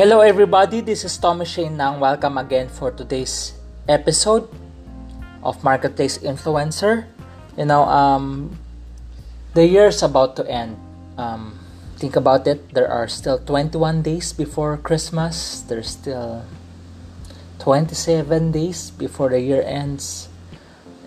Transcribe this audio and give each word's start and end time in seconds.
Hello, 0.00 0.24
everybody. 0.24 0.80
This 0.80 1.04
is 1.04 1.12
Thomas 1.20 1.52
Shane 1.52 1.76
Nang. 1.76 2.00
Welcome 2.00 2.40
again 2.40 2.72
for 2.72 2.88
today's 2.88 3.52
episode 3.84 4.48
of 5.44 5.62
Marketplace 5.62 6.16
Influencer. 6.16 7.04
You 7.52 7.66
know, 7.66 7.84
um, 7.84 8.56
the 9.52 9.66
year's 9.68 10.02
about 10.02 10.36
to 10.40 10.48
end. 10.48 10.80
Um, 11.20 11.60
think 12.00 12.16
about 12.16 12.48
it. 12.48 12.72
There 12.72 12.88
are 12.88 13.08
still 13.12 13.44
21 13.44 14.00
days 14.00 14.32
before 14.32 14.78
Christmas. 14.78 15.60
There's 15.68 15.90
still 15.90 16.48
27 17.58 18.52
days 18.52 18.88
before 18.96 19.28
the 19.28 19.40
year 19.44 19.60
ends, 19.60 20.30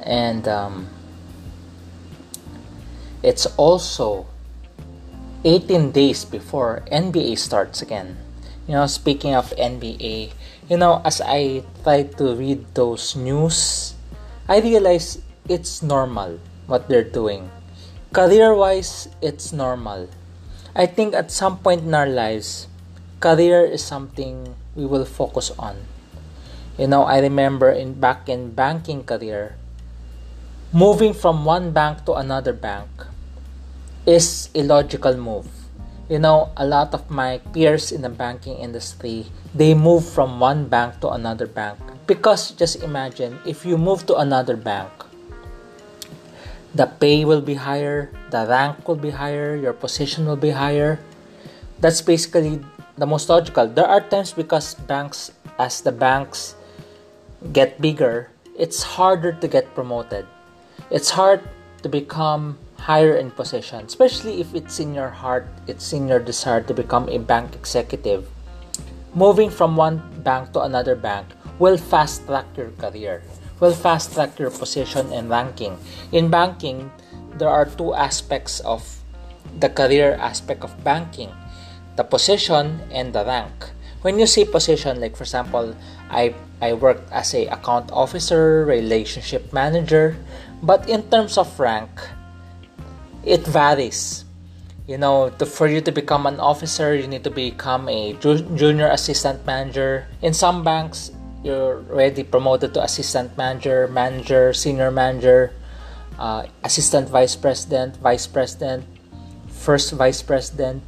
and 0.05 0.47
um, 0.47 0.85
it's 3.23 3.47
also 3.57 4.27
18 5.43 5.89
days 5.89 6.25
before 6.25 6.85
NBA 6.93 7.39
starts 7.39 7.81
again. 7.81 8.21
You 8.67 8.79
know, 8.79 8.87
speaking 8.87 9.35
of 9.35 9.51
NBA, 9.59 10.31
you 10.69 10.77
know, 10.77 11.01
as 11.03 11.19
I 11.19 11.63
try 11.83 12.03
to 12.15 12.35
read 12.35 12.63
those 12.75 13.15
news, 13.15 13.93
I 14.47 14.59
realize 14.59 15.19
it's 15.49 15.83
normal 15.83 16.39
what 16.67 16.87
they're 16.87 17.03
doing. 17.03 17.51
Career 18.13 18.55
wise, 18.55 19.09
it's 19.21 19.51
normal. 19.51 20.07
I 20.75 20.85
think 20.85 21.13
at 21.13 21.31
some 21.31 21.59
point 21.59 21.83
in 21.83 21.93
our 21.93 22.07
lives, 22.07 22.67
career 23.19 23.65
is 23.65 23.83
something 23.83 24.55
we 24.75 24.85
will 24.85 25.05
focus 25.05 25.51
on. 25.59 25.83
You 26.77 26.87
know, 26.87 27.03
I 27.03 27.19
remember 27.19 27.69
in 27.69 27.99
back 27.99 28.29
in 28.29 28.55
banking 28.55 29.03
career, 29.03 29.55
moving 30.71 31.13
from 31.13 31.43
one 31.43 31.71
bank 31.71 32.05
to 32.05 32.13
another 32.13 32.53
bank 32.53 32.89
is 34.05 34.49
a 34.55 34.63
logical 34.63 35.15
move. 35.17 35.62
You 36.09 36.19
know, 36.19 36.51
a 36.57 36.67
lot 36.67 36.93
of 36.93 37.09
my 37.09 37.39
peers 37.53 37.91
in 37.91 38.01
the 38.01 38.09
banking 38.09 38.57
industry, 38.57 39.25
they 39.55 39.73
move 39.73 40.03
from 40.03 40.39
one 40.39 40.67
bank 40.67 40.99
to 40.99 41.09
another 41.09 41.47
bank. 41.47 41.79
Because 42.05 42.51
just 42.51 42.83
imagine 42.83 43.39
if 43.47 43.65
you 43.65 43.77
move 43.77 44.05
to 44.07 44.17
another 44.17 44.57
bank, 44.57 44.91
the 46.75 46.87
pay 46.87 47.23
will 47.23 47.41
be 47.41 47.53
higher, 47.53 48.11
the 48.31 48.45
rank 48.49 48.87
will 48.87 48.99
be 48.99 49.11
higher, 49.11 49.55
your 49.55 49.71
position 49.71 50.25
will 50.25 50.35
be 50.35 50.51
higher. 50.51 50.99
That's 51.79 52.01
basically 52.01 52.59
the 52.97 53.05
most 53.05 53.29
logical. 53.29 53.67
There 53.67 53.87
are 53.87 54.01
times 54.01 54.33
because 54.33 54.75
banks, 54.75 55.31
as 55.57 55.81
the 55.81 55.91
banks 55.91 56.55
get 57.53 57.79
bigger, 57.79 58.29
it's 58.57 58.83
harder 58.83 59.31
to 59.31 59.47
get 59.47 59.73
promoted. 59.73 60.27
It's 60.91 61.11
hard 61.11 61.41
to 61.81 61.89
become 61.89 62.57
higher 62.83 63.15
in 63.15 63.31
position, 63.31 63.85
especially 63.87 64.41
if 64.43 64.53
it's 64.53 64.79
in 64.79 64.93
your 64.93 65.07
heart, 65.07 65.47
it's 65.67 65.93
in 65.93 66.07
your 66.07 66.19
desire 66.19 66.61
to 66.61 66.73
become 66.73 67.07
a 67.07 67.17
bank 67.17 67.55
executive. 67.55 68.27
Moving 69.15 69.49
from 69.49 69.77
one 69.77 70.03
bank 70.19 70.51
to 70.51 70.61
another 70.61 70.95
bank 70.95 71.27
will 71.59 71.77
fast 71.77 72.27
track 72.27 72.45
your 72.57 72.75
career, 72.75 73.23
will 73.59 73.71
fast 73.71 74.13
track 74.13 74.37
your 74.37 74.51
position 74.51 75.07
and 75.13 75.29
ranking. 75.29 75.79
In 76.11 76.27
banking, 76.29 76.91
there 77.39 77.49
are 77.49 77.65
two 77.65 77.93
aspects 77.95 78.59
of 78.61 78.83
the 79.59 79.69
career 79.69 80.19
aspect 80.19 80.63
of 80.63 80.75
banking 80.83 81.31
the 81.95 82.03
position 82.03 82.81
and 82.91 83.13
the 83.13 83.23
rank. 83.25 83.69
When 84.01 84.19
you 84.19 84.27
say 84.27 84.45
position, 84.45 84.99
like 84.99 85.15
for 85.15 85.23
example, 85.23 85.75
I, 86.09 86.33
I 86.61 86.73
worked 86.73 87.11
as 87.11 87.33
a 87.33 87.47
account 87.47 87.91
officer, 87.91 88.65
relationship 88.65 89.53
manager, 89.53 90.17
but 90.61 90.89
in 90.89 91.03
terms 91.09 91.37
of 91.37 91.47
rank, 91.59 91.89
it 93.25 93.45
varies. 93.47 94.25
You 94.87 94.97
know, 94.97 95.29
to, 95.39 95.45
for 95.45 95.67
you 95.67 95.79
to 95.79 95.91
become 95.91 96.25
an 96.27 96.39
officer, 96.39 96.93
you 96.93 97.07
need 97.07 97.23
to 97.23 97.31
become 97.31 97.87
a 97.87 98.13
ju- 98.19 98.43
junior 98.55 98.87
assistant 98.87 99.45
manager. 99.45 100.07
In 100.21 100.33
some 100.33 100.63
banks, 100.63 101.11
you're 101.43 101.83
already 101.89 102.23
promoted 102.23 102.73
to 102.73 102.83
assistant 102.83 103.37
manager, 103.37 103.87
manager, 103.87 104.51
senior 104.51 104.91
manager, 104.91 105.53
uh, 106.19 106.47
assistant 106.63 107.07
vice 107.07 107.35
president, 107.35 107.95
vice 107.97 108.27
president, 108.27 108.83
first 109.47 109.93
vice 109.93 110.21
president, 110.21 110.83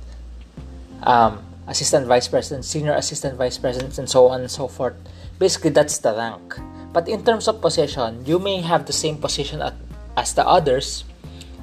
um, 1.04 1.40
assistant 1.68 2.06
vice 2.08 2.28
president, 2.28 2.66
senior 2.66 2.94
assistant 2.94 3.38
vice 3.38 3.58
president, 3.58 3.98
and 3.98 4.10
so 4.10 4.28
on 4.28 4.42
and 4.42 4.52
so 4.52 4.68
forth. 4.68 4.96
Basically, 5.40 5.70
that's 5.70 5.98
the 6.00 6.14
rank. 6.14 6.60
But 6.92 7.08
in 7.08 7.24
terms 7.24 7.48
of 7.48 7.62
position, 7.62 8.26
you 8.26 8.40
may 8.40 8.62
have 8.62 8.86
the 8.86 8.94
same 8.94 9.18
position 9.18 9.62
at, 9.62 9.74
as 10.16 10.34
the 10.34 10.48
others, 10.48 11.04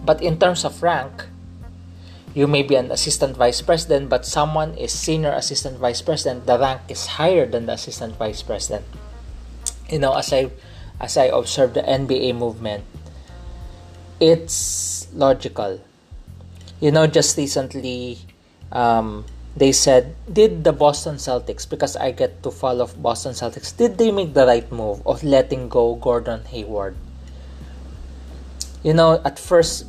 but 0.05 0.23
in 0.23 0.39
terms 0.39 0.65
of 0.65 0.83
rank, 0.83 1.27
you 2.35 2.47
may 2.47 2.63
be 2.63 2.75
an 2.77 2.91
assistant 2.91 3.37
vice 3.37 3.61
president, 3.61 4.09
but 4.09 4.25
someone 4.25 4.75
is 4.75 4.93
senior 4.93 5.33
assistant 5.33 5.79
vice 5.79 6.01
president. 6.01 6.47
The 6.47 6.59
rank 6.59 6.81
is 6.89 7.07
higher 7.07 7.47
than 7.47 7.67
the 7.67 7.73
assistant 7.75 8.17
vice 8.17 8.43
president. 8.43 8.85
You 9.91 9.99
know, 9.99 10.17
as 10.17 10.33
I 10.33 10.51
as 11.01 11.17
I 11.17 11.27
observe 11.29 11.75
the 11.75 11.83
NBA 11.83 12.35
movement, 12.37 12.85
it's 14.21 15.09
logical. 15.12 15.81
You 16.81 16.91
know, 16.91 17.07
just 17.07 17.37
recently, 17.37 18.19
um, 18.71 19.27
they 19.57 19.73
said, 19.73 20.17
did 20.33 20.65
the 20.65 20.73
Boston 20.73 21.17
Celtics, 21.17 21.69
because 21.69 21.97
I 21.97 22.11
get 22.12 22.43
to 22.43 22.51
follow 22.51 22.87
Boston 22.97 23.33
Celtics, 23.33 23.77
did 23.77 23.99
they 23.99 24.11
make 24.11 24.33
the 24.33 24.47
right 24.47 24.71
move 24.73 25.07
of 25.07 25.23
letting 25.23 25.69
go 25.69 25.95
Gordon 25.97 26.45
Hayward? 26.47 26.97
You 28.83 28.95
know, 28.95 29.21
at 29.25 29.39
first, 29.39 29.87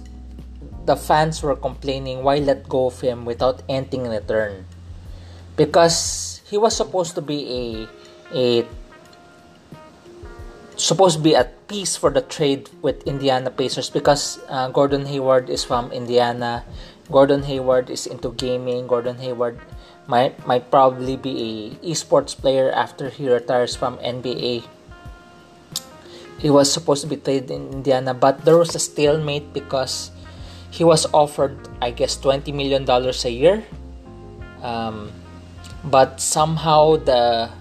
the 0.86 0.96
fans 0.96 1.42
were 1.42 1.56
complaining 1.56 2.24
why 2.24 2.38
let 2.38 2.68
go 2.68 2.88
of 2.88 3.00
him 3.02 3.26
without 3.26 3.62
anything 3.70 4.06
in 4.06 4.12
return 4.12 4.66
because 5.56 6.42
he 6.50 6.58
was 6.58 6.76
supposed 6.76 7.16
to 7.16 7.22
be 7.22 7.40
a 7.50 7.66
a 8.36 8.66
supposed 10.76 11.18
to 11.18 11.24
be 11.24 11.36
at 11.36 11.68
peace 11.68 11.96
for 11.96 12.10
the 12.10 12.22
trade 12.22 12.70
with 12.82 13.06
Indiana 13.08 13.50
Pacers 13.50 13.90
because 13.90 14.40
uh, 14.50 14.70
Gordon 14.70 15.06
Hayward 15.06 15.50
is 15.50 15.64
from 15.64 15.92
Indiana. 15.92 16.66
Gordon 17.12 17.44
Hayward 17.44 17.90
is 17.90 18.08
into 18.08 18.32
gaming. 18.34 18.88
Gordon 18.88 19.18
Hayward 19.18 19.60
might 20.08 20.36
might 20.48 20.72
probably 20.72 21.16
be 21.16 21.34
a 21.34 21.52
esports 21.86 22.36
player 22.36 22.72
after 22.72 23.10
he 23.10 23.30
retires 23.30 23.76
from 23.76 23.98
NBA. 24.00 24.66
He 26.40 26.50
was 26.50 26.68
supposed 26.68 27.04
to 27.04 27.08
be 27.08 27.16
traded 27.16 27.52
in 27.52 27.72
Indiana, 27.72 28.14
but 28.14 28.44
there 28.44 28.58
was 28.58 28.76
a 28.76 28.82
stalemate 28.82 29.54
because 29.54 30.12
he 30.74 30.84
was 30.84 31.06
offered, 31.14 31.54
I 31.86 31.94
guess, 31.94 32.18
twenty 32.18 32.52
million 32.52 32.82
dollars 32.82 33.26
a 33.26 33.32
year. 33.32 33.62
Um, 34.66 35.14
but 35.86 36.18
somehow 36.18 36.98
the 36.98 37.54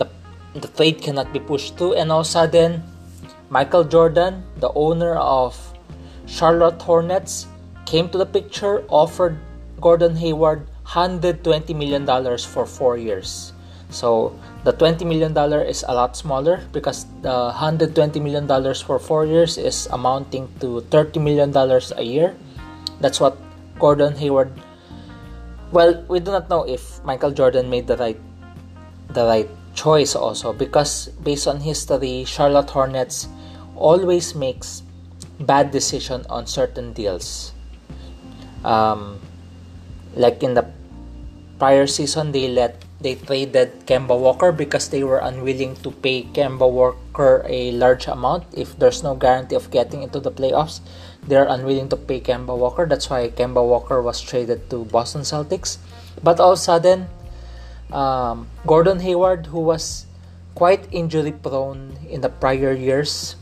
the 0.00 0.08
the 0.56 0.68
trade 0.72 1.04
cannot 1.04 1.36
be 1.36 1.40
pushed 1.40 1.76
through, 1.76 2.00
and 2.00 2.08
all 2.08 2.24
of 2.24 2.26
a 2.26 2.32
sudden, 2.32 2.80
Michael 3.52 3.84
Jordan, 3.84 4.40
the 4.56 4.72
owner 4.72 5.20
of 5.20 5.52
Charlotte 6.24 6.80
Hornets, 6.80 7.46
came 7.84 8.08
to 8.08 8.16
the 8.16 8.26
picture, 8.26 8.88
offered 8.88 9.36
Gordon 9.80 10.16
Hayward 10.16 10.64
$120 10.86 11.76
million 11.76 12.06
for 12.38 12.64
four 12.64 12.96
years. 12.96 13.53
So 13.94 14.34
the 14.64 14.72
$20 14.72 15.06
million 15.06 15.30
is 15.70 15.84
a 15.86 15.94
lot 15.94 16.16
smaller 16.16 16.66
because 16.72 17.06
the 17.22 17.54
$120 17.54 17.94
million 18.20 18.50
for 18.74 18.98
four 18.98 19.24
years 19.24 19.56
is 19.56 19.86
amounting 19.92 20.50
to 20.58 20.82
$30 20.90 21.22
million 21.22 21.54
a 21.54 22.02
year. 22.02 22.34
That's 23.00 23.20
what 23.20 23.38
Gordon 23.78 24.16
Hayward. 24.16 24.50
Well, 25.70 26.04
we 26.08 26.18
do 26.18 26.32
not 26.32 26.50
know 26.50 26.66
if 26.66 27.02
Michael 27.04 27.30
Jordan 27.30 27.70
made 27.70 27.86
the 27.86 27.96
right 27.96 28.18
the 29.10 29.26
right 29.26 29.48
choice 29.74 30.14
also 30.14 30.52
because 30.52 31.08
based 31.22 31.46
on 31.46 31.60
history, 31.60 32.24
Charlotte 32.24 32.70
Hornets 32.70 33.28
always 33.76 34.34
makes 34.34 34.82
bad 35.38 35.70
decision 35.70 36.26
on 36.28 36.46
certain 36.46 36.92
deals. 36.92 37.52
Um, 38.64 39.20
like 40.14 40.42
in 40.42 40.54
the 40.54 40.66
prior 41.58 41.86
season, 41.86 42.32
they 42.32 42.48
let 42.48 42.83
they 43.04 43.14
traded 43.14 43.84
Kemba 43.84 44.16
Walker 44.16 44.50
because 44.50 44.88
they 44.88 45.04
were 45.04 45.20
unwilling 45.20 45.76
to 45.84 45.92
pay 45.92 46.24
Kemba 46.24 46.64
Walker 46.64 47.44
a 47.44 47.70
large 47.72 48.08
amount 48.08 48.48
if 48.56 48.72
there's 48.80 49.04
no 49.04 49.14
guarantee 49.14 49.54
of 49.54 49.70
getting 49.70 50.02
into 50.02 50.18
the 50.18 50.32
playoffs. 50.32 50.80
They're 51.28 51.44
unwilling 51.44 51.90
to 51.90 51.96
pay 52.00 52.20
Kemba 52.20 52.56
Walker. 52.56 52.88
That's 52.88 53.10
why 53.12 53.28
Kemba 53.28 53.60
Walker 53.60 54.00
was 54.00 54.24
traded 54.24 54.70
to 54.70 54.88
Boston 54.88 55.20
Celtics. 55.20 55.76
But 56.24 56.40
all 56.40 56.56
of 56.56 56.58
a 56.58 56.62
sudden, 56.62 57.06
um, 57.92 58.48
Gordon 58.66 59.00
Hayward, 59.00 59.52
who 59.52 59.60
was 59.60 60.06
quite 60.54 60.88
injury 60.90 61.32
prone 61.32 61.98
in 62.08 62.22
the 62.22 62.30
prior 62.30 62.72
years, 62.72 63.36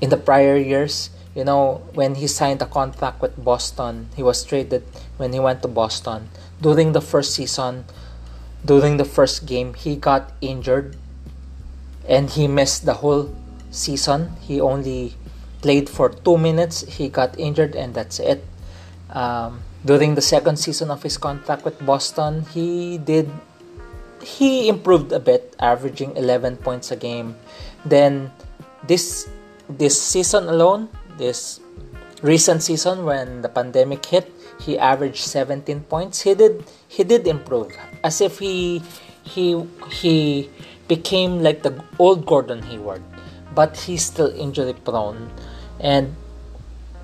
in 0.00 0.10
the 0.10 0.16
prior 0.16 0.56
years, 0.56 1.10
you 1.34 1.42
know, 1.42 1.82
when 1.94 2.14
he 2.14 2.28
signed 2.28 2.62
a 2.62 2.66
contract 2.66 3.20
with 3.20 3.34
Boston, 3.34 4.10
he 4.14 4.22
was 4.22 4.44
traded 4.44 4.84
when 5.16 5.32
he 5.32 5.40
went 5.40 5.62
to 5.62 5.68
Boston. 5.68 6.30
During 6.64 6.96
the 6.96 7.04
first 7.04 7.36
season, 7.36 7.84
during 8.64 8.96
the 8.96 9.04
first 9.04 9.44
game, 9.44 9.76
he 9.76 10.00
got 10.00 10.32
injured 10.40 10.96
and 12.08 12.32
he 12.32 12.48
missed 12.48 12.88
the 12.88 13.04
whole 13.04 13.36
season. 13.68 14.32
He 14.40 14.60
only 14.60 15.12
played 15.60 15.92
for 15.92 16.08
two 16.08 16.40
minutes. 16.40 16.80
He 16.88 17.12
got 17.12 17.36
injured 17.38 17.76
and 17.76 17.92
that's 17.92 18.16
it. 18.16 18.40
Um, 19.12 19.60
during 19.84 20.16
the 20.16 20.24
second 20.24 20.56
season 20.56 20.90
of 20.90 21.04
his 21.04 21.20
contract 21.20 21.64
with 21.64 21.76
Boston, 21.84 22.48
he 22.56 22.96
did 22.96 23.28
he 24.24 24.68
improved 24.68 25.12
a 25.12 25.20
bit, 25.20 25.54
averaging 25.60 26.16
11 26.16 26.56
points 26.64 26.90
a 26.90 26.96
game. 26.96 27.36
Then 27.84 28.32
this 28.88 29.28
this 29.68 30.00
season 30.00 30.48
alone, 30.48 30.88
this 31.20 31.60
recent 32.24 32.62
season 32.64 33.04
when 33.04 33.42
the 33.42 33.52
pandemic 33.52 34.04
hit, 34.06 34.32
he 34.60 34.78
averaged 34.78 35.24
17 35.24 35.80
points. 35.90 36.22
He 36.22 36.34
did 36.34 36.64
he 36.88 37.04
did 37.04 37.26
improve 37.26 37.72
as 38.02 38.20
if 38.20 38.38
he 38.38 38.82
he 39.22 39.62
he 39.90 40.50
became 40.88 41.42
like 41.42 41.62
the 41.62 41.82
old 41.98 42.26
Gordon 42.26 42.62
Hayward, 42.62 43.02
but 43.54 43.76
he's 43.76 44.04
still 44.04 44.30
injury 44.34 44.74
prone 44.74 45.30
and 45.80 46.14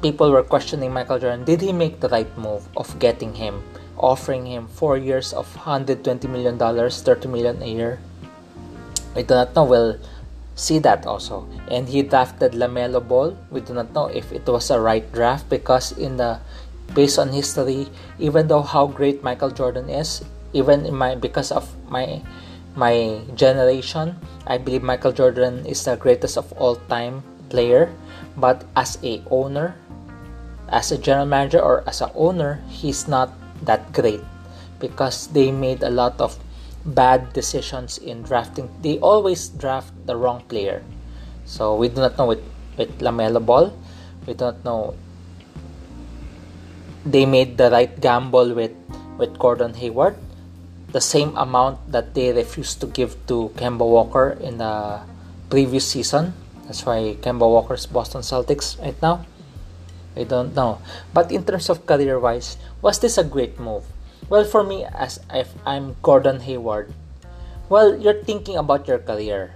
people 0.02 0.30
were 0.30 0.42
questioning 0.42 0.92
Michael 0.92 1.18
Jordan. 1.18 1.44
Did 1.44 1.60
he 1.60 1.72
make 1.72 2.00
the 2.00 2.08
right 2.08 2.30
move 2.38 2.68
of 2.76 2.98
getting 2.98 3.34
him, 3.34 3.62
offering 3.96 4.46
him 4.46 4.68
four 4.68 4.96
years 4.96 5.32
of 5.32 5.48
120 5.56 6.28
million 6.28 6.56
dollars, 6.56 7.02
30 7.02 7.28
million 7.28 7.62
a 7.62 7.66
year? 7.66 7.98
I 9.16 9.22
do 9.22 9.34
not 9.34 9.54
know. 9.54 9.64
We'll 9.64 9.98
see 10.54 10.78
that 10.80 11.06
also. 11.06 11.48
And 11.68 11.88
he 11.88 12.02
drafted 12.02 12.52
Lamelo 12.52 13.06
Ball. 13.06 13.36
We 13.50 13.60
do 13.60 13.74
not 13.74 13.92
know 13.92 14.06
if 14.06 14.32
it 14.32 14.46
was 14.46 14.70
a 14.70 14.80
right 14.80 15.04
draft 15.12 15.48
because 15.48 15.92
in 15.92 16.16
the 16.16 16.38
based 16.94 17.18
on 17.18 17.30
history, 17.30 17.88
even 18.18 18.48
though 18.48 18.62
how 18.62 18.86
great 18.86 19.22
Michael 19.22 19.50
Jordan 19.50 19.88
is, 19.88 20.24
even 20.52 20.86
in 20.86 20.94
my 20.94 21.14
because 21.14 21.52
of 21.52 21.68
my 21.88 22.22
my 22.76 23.20
generation, 23.34 24.16
I 24.46 24.58
believe 24.58 24.82
Michael 24.82 25.12
Jordan 25.12 25.66
is 25.66 25.84
the 25.84 25.96
greatest 25.96 26.36
of 26.36 26.52
all 26.54 26.76
time 26.88 27.22
player. 27.48 27.90
But 28.36 28.64
as 28.76 28.98
a 29.02 29.22
owner, 29.30 29.74
as 30.70 30.92
a 30.92 30.98
general 30.98 31.26
manager 31.26 31.60
or 31.60 31.82
as 31.86 32.00
a 32.00 32.12
owner, 32.14 32.62
he's 32.70 33.08
not 33.08 33.34
that 33.66 33.92
great 33.92 34.22
because 34.78 35.26
they 35.28 35.50
made 35.50 35.82
a 35.82 35.90
lot 35.90 36.18
of 36.20 36.38
bad 36.86 37.32
decisions 37.32 37.98
in 37.98 38.22
drafting. 38.22 38.70
They 38.80 38.98
always 38.98 39.48
draft 39.48 39.92
the 40.06 40.16
wrong 40.16 40.42
player. 40.48 40.82
So 41.44 41.74
we 41.74 41.88
do 41.88 42.00
not 42.00 42.16
know 42.16 42.26
with, 42.26 42.42
with 42.78 43.00
Lamelo 43.00 43.44
Ball. 43.44 43.76
We 44.26 44.34
don't 44.34 44.64
know 44.64 44.94
they 47.04 47.26
made 47.26 47.56
the 47.56 47.70
right 47.70 48.00
gamble 48.00 48.54
with, 48.54 48.72
with 49.18 49.38
Gordon 49.38 49.74
Hayward. 49.74 50.16
The 50.92 51.00
same 51.00 51.36
amount 51.36 51.92
that 51.92 52.14
they 52.14 52.32
refused 52.32 52.80
to 52.80 52.86
give 52.86 53.14
to 53.28 53.52
Kemba 53.56 53.86
Walker 53.86 54.36
in 54.40 54.58
the 54.58 55.00
previous 55.48 55.86
season. 55.86 56.34
That's 56.66 56.84
why 56.84 57.16
Kemba 57.20 57.48
Walker's 57.48 57.86
Boston 57.86 58.22
Celtics 58.22 58.80
right 58.80 59.00
now. 59.00 59.24
I 60.16 60.24
don't 60.24 60.54
know. 60.54 60.82
But 61.14 61.30
in 61.30 61.44
terms 61.44 61.70
of 61.70 61.86
career 61.86 62.18
wise, 62.18 62.56
was 62.82 62.98
this 62.98 63.18
a 63.18 63.24
great 63.24 63.58
move? 63.60 63.84
Well, 64.28 64.44
for 64.44 64.62
me, 64.62 64.84
as 64.84 65.20
if 65.32 65.54
I'm 65.64 65.96
Gordon 66.02 66.40
Hayward, 66.40 66.92
well, 67.68 67.96
you're 67.96 68.22
thinking 68.22 68.56
about 68.56 68.88
your 68.88 68.98
career. 68.98 69.54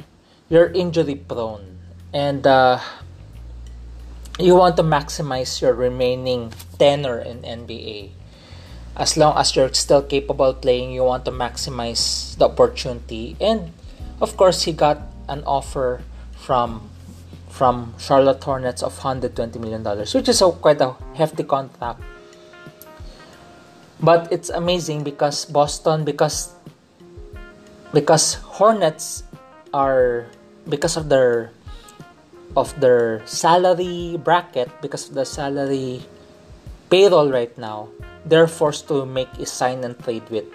You're 0.49 0.71
injury 0.71 1.17
prone. 1.17 1.79
And 2.13 2.47
uh, 2.47 2.79
you 4.39 4.57
want 4.57 4.77
to 4.77 4.83
maximize 4.83 5.61
your 5.63 5.75
remaining 5.75 6.53
tenor 6.79 7.19
in 7.19 7.43
NBA. 7.43 8.11
As 8.97 9.17
long 9.17 9.37
as 9.37 9.55
you're 9.55 9.73
still 9.75 10.03
capable 10.03 10.55
playing, 10.55 10.93
you 10.93 11.05
want 11.05 11.25
to 11.27 11.31
maximize 11.31 12.37
the 12.39 12.47
opportunity. 12.47 13.37
And 13.41 13.73
of 14.21 14.37
course, 14.37 14.63
he 14.63 14.73
got 14.73 15.03
an 15.29 15.43
offer 15.47 16.03
from 16.37 16.91
from 17.49 17.95
Charlotte 17.99 18.43
Hornets 18.43 18.83
of 18.83 18.99
120 18.99 19.59
million 19.61 19.85
dollars, 19.85 20.13
which 20.13 20.29
is 20.29 20.43
a, 20.43 20.51
quite 20.51 20.81
a 20.81 20.99
hefty 21.15 21.45
contract. 21.45 22.03
But 24.01 24.27
it's 24.33 24.51
amazing 24.51 25.05
because 25.05 25.47
Boston, 25.47 26.05
because 26.05 26.51
because 27.95 28.35
Hornets 28.59 29.23
are 29.73 30.27
because 30.69 30.97
of 30.97 31.09
their 31.09 31.55
of 32.57 32.75
their 32.81 33.25
salary 33.27 34.17
bracket, 34.23 34.71
because 34.81 35.09
of 35.09 35.15
the 35.15 35.25
salary 35.25 36.03
payroll 36.91 37.31
right 37.31 37.57
now, 37.59 37.89
they're 38.25 38.47
forced 38.47 38.89
to 38.89 39.05
make 39.05 39.33
a 39.39 39.47
sign 39.47 39.85
and 39.85 39.99
trade 39.99 40.25
with 40.31 40.47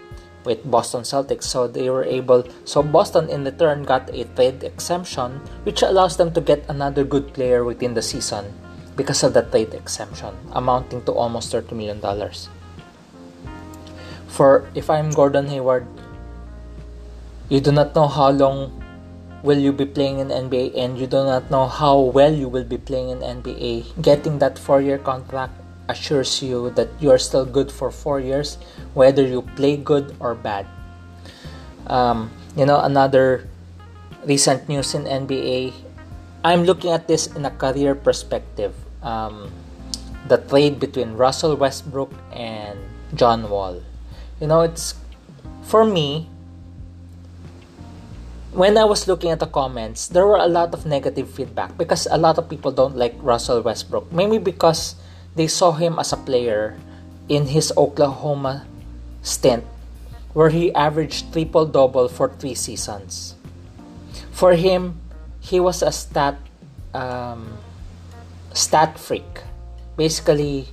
with 0.45 0.63
Boston 0.63 1.03
Celtics. 1.03 1.43
So 1.43 1.67
they 1.67 1.89
were 1.89 2.03
able 2.03 2.47
so 2.63 2.81
Boston 2.81 3.29
in 3.29 3.43
return 3.43 3.83
got 3.83 4.09
a 4.09 4.23
trade 4.35 4.63
exemption 4.63 5.43
which 5.63 5.81
allows 5.81 6.17
them 6.17 6.31
to 6.33 6.41
get 6.41 6.63
another 6.69 7.03
good 7.03 7.33
player 7.33 7.63
within 7.63 7.93
the 7.93 8.01
season 8.01 8.53
because 8.95 9.23
of 9.23 9.33
the 9.33 9.43
trade 9.43 9.73
exemption 9.73 10.35
amounting 10.51 11.03
to 11.03 11.11
almost 11.11 11.51
30 11.51 11.75
million 11.75 11.99
dollars. 11.99 12.49
For 14.27 14.69
if 14.75 14.89
I'm 14.89 15.11
Gordon 15.11 15.47
Hayward, 15.47 15.87
you 17.49 17.59
do 17.59 17.71
not 17.71 17.95
know 17.95 18.07
how 18.07 18.29
long 18.29 18.71
will 19.43 19.57
you 19.57 19.71
be 19.71 19.85
playing 19.85 20.19
in 20.19 20.27
NBA 20.27 20.77
and 20.77 20.97
you 20.97 21.07
do 21.07 21.23
not 21.23 21.49
know 21.49 21.67
how 21.67 21.99
well 21.99 22.33
you 22.33 22.47
will 22.47 22.63
be 22.63 22.77
playing 22.77 23.09
in 23.09 23.19
NBA. 23.19 24.01
Getting 24.01 24.39
that 24.39 24.55
4-year 24.55 24.99
contract 24.99 25.53
assures 25.87 26.41
you 26.41 26.69
that 26.71 26.89
you 26.99 27.09
are 27.09 27.17
still 27.17 27.45
good 27.45 27.71
for 27.71 27.91
four 27.91 28.19
years, 28.19 28.57
whether 28.93 29.25
you 29.25 29.41
play 29.55 29.77
good 29.77 30.15
or 30.19 30.35
bad. 30.35 30.67
Um, 31.87 32.31
you 32.55 32.65
know, 32.65 32.79
another 32.79 33.47
recent 34.25 34.69
news 34.69 34.93
in 34.93 35.03
NBA, 35.03 35.73
I'm 36.43 36.63
looking 36.63 36.91
at 36.91 37.07
this 37.07 37.27
in 37.27 37.45
a 37.45 37.51
career 37.51 37.95
perspective. 37.95 38.75
Um, 39.01 39.51
the 40.27 40.37
trade 40.37 40.79
between 40.79 41.13
Russell 41.13 41.55
Westbrook 41.55 42.13
and 42.31 42.77
John 43.15 43.49
Wall. 43.49 43.81
You 44.39 44.47
know, 44.47 44.61
it's 44.61 44.95
for 45.63 45.85
me. 45.85 46.29
When 48.51 48.77
I 48.77 48.83
was 48.83 49.07
looking 49.07 49.29
at 49.29 49.39
the 49.39 49.45
comments, 49.45 50.07
there 50.07 50.25
were 50.25 50.41
a 50.41 50.47
lot 50.49 50.73
of 50.73 50.85
negative 50.85 51.29
feedback 51.29 51.77
because 51.77 52.07
a 52.09 52.17
lot 52.17 52.39
of 52.39 52.49
people 52.49 52.71
don't 52.71 52.97
like 52.97 53.13
Russell 53.21 53.61
Westbrook. 53.61 54.11
Maybe 54.11 54.39
because 54.39 54.95
they 55.35 55.45
saw 55.45 55.71
him 55.71 55.99
as 55.99 56.11
a 56.13 56.17
player 56.17 56.75
in 57.29 57.45
his 57.45 57.71
Oklahoma 57.77 58.65
stint 59.21 59.63
where 60.33 60.49
he 60.49 60.73
averaged 60.73 61.31
triple 61.31 61.65
double 61.65 62.09
for 62.09 62.29
three 62.29 62.55
seasons. 62.55 63.35
For 64.31 64.53
him, 64.53 64.99
he 65.39 65.59
was 65.59 65.83
a 65.83 65.91
stat 65.91 66.37
um, 66.93 67.53
stat 68.53 68.97
freak. 68.97 69.45
Basically, 69.95 70.69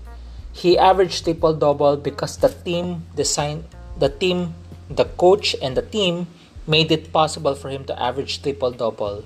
he 0.52 0.78
averaged 0.78 1.24
triple 1.24 1.52
double 1.52 1.96
because 1.96 2.38
the 2.38 2.48
team 2.48 3.04
designed 3.14 3.64
the 3.98 4.08
team, 4.08 4.54
the 4.88 5.04
coach 5.20 5.54
and 5.60 5.76
the 5.76 5.82
team 5.82 6.26
made 6.66 6.90
it 6.90 7.12
possible 7.12 7.54
for 7.54 7.70
him 7.70 7.84
to 7.84 8.02
average 8.02 8.42
triple 8.42 8.70
double, 8.70 9.24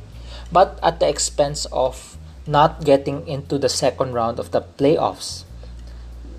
but 0.52 0.78
at 0.82 1.00
the 1.00 1.08
expense 1.08 1.66
of 1.72 2.16
not 2.46 2.84
getting 2.84 3.26
into 3.26 3.58
the 3.58 3.68
second 3.68 4.12
round 4.12 4.38
of 4.38 4.50
the 4.50 4.60
playoffs. 4.60 5.44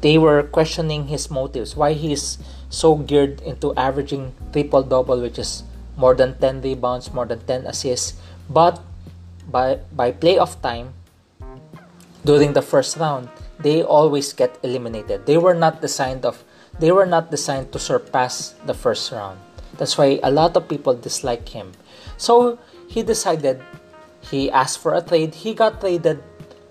They 0.02 0.18
were 0.18 0.44
questioning 0.44 1.08
his 1.08 1.30
motives, 1.30 1.76
why 1.76 1.94
he's 1.94 2.38
so 2.70 2.96
geared 2.96 3.42
into 3.42 3.74
averaging 3.76 4.34
triple 4.52 4.84
double, 4.84 5.22
which 5.22 5.38
is 5.38 5.64
more 5.96 6.16
than 6.16 6.38
10 6.40 6.62
rebounds, 6.62 7.14
more 7.14 7.26
than 7.26 7.40
10 7.46 7.68
assists. 7.68 8.20
But 8.50 8.82
by, 9.50 9.80
by 9.94 10.12
playoff 10.12 10.62
time, 10.62 10.94
during 12.26 12.54
the 12.54 12.62
first 12.62 12.98
round, 12.98 13.30
they 13.60 13.84
always 13.84 14.34
get 14.34 14.58
eliminated. 14.64 15.26
They 15.26 15.38
were 15.38 15.54
not 15.54 15.82
designed 15.82 16.26
of 16.26 16.44
they 16.80 16.92
were 16.92 17.06
not 17.06 17.30
designed 17.30 17.72
to 17.74 17.80
surpass 17.80 18.56
the 18.66 18.74
first 18.74 19.12
round. 19.12 19.38
That's 19.82 19.98
why 19.98 20.22
a 20.22 20.30
lot 20.30 20.54
of 20.54 20.70
people 20.70 20.94
dislike 20.94 21.50
him. 21.50 21.74
So 22.14 22.60
he 22.86 23.02
decided 23.02 23.66
he 24.22 24.46
asked 24.54 24.78
for 24.78 24.94
a 24.94 25.02
trade. 25.02 25.34
He 25.34 25.58
got 25.58 25.82
traded 25.82 26.22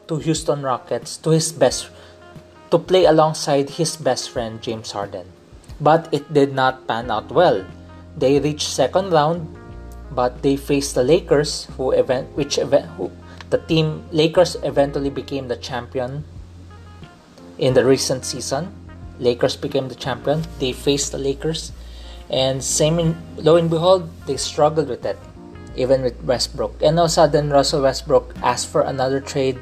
to 0.06 0.22
Houston 0.22 0.62
Rockets 0.62 1.18
to 1.26 1.34
his 1.34 1.50
best 1.50 1.90
to 2.70 2.78
play 2.78 3.06
alongside 3.06 3.82
his 3.82 3.96
best 3.96 4.30
friend 4.30 4.62
James 4.62 4.92
Harden. 4.92 5.26
But 5.80 6.06
it 6.14 6.32
did 6.32 6.54
not 6.54 6.86
pan 6.86 7.10
out 7.10 7.34
well. 7.34 7.66
They 8.16 8.38
reached 8.38 8.70
second 8.70 9.10
round, 9.10 9.58
but 10.14 10.42
they 10.46 10.54
faced 10.54 10.94
the 10.94 11.02
Lakers, 11.02 11.66
who 11.74 11.90
event 11.90 12.30
which 12.38 12.58
event 12.58 12.86
who 12.94 13.10
the 13.50 13.58
team 13.58 14.06
Lakers 14.12 14.54
eventually 14.62 15.10
became 15.10 15.48
the 15.48 15.58
champion 15.58 16.22
in 17.58 17.74
the 17.74 17.84
recent 17.84 18.24
season. 18.24 18.70
Lakers 19.18 19.56
became 19.56 19.88
the 19.88 19.98
champion. 19.98 20.46
They 20.60 20.70
faced 20.70 21.10
the 21.10 21.18
Lakers, 21.18 21.72
and 22.30 22.62
same 22.62 22.98
in, 22.98 23.18
lo 23.36 23.56
and 23.56 23.68
behold, 23.68 24.08
they 24.26 24.36
struggled 24.36 24.88
with 24.88 25.04
it 25.04 25.18
even 25.76 26.02
with 26.02 26.18
Westbrook. 26.24 26.82
And 26.82 26.98
all 26.98 27.06
of 27.06 27.10
a 27.10 27.14
sudden, 27.14 27.50
Russell 27.50 27.82
Westbrook 27.82 28.34
asked 28.42 28.68
for 28.68 28.82
another 28.82 29.20
trade. 29.20 29.58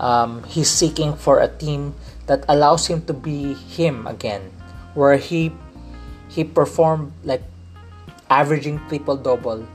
Um, 0.00 0.42
he's 0.44 0.70
seeking 0.70 1.14
for 1.14 1.40
a 1.40 1.48
team 1.48 1.94
that 2.26 2.44
allows 2.48 2.86
him 2.86 3.04
to 3.06 3.12
be 3.12 3.54
him 3.54 4.06
again, 4.06 4.50
where 4.94 5.16
he 5.16 5.52
he 6.32 6.42
performed 6.42 7.12
like 7.22 7.44
averaging 8.30 8.80
triple 8.88 9.16
double 9.16 9.66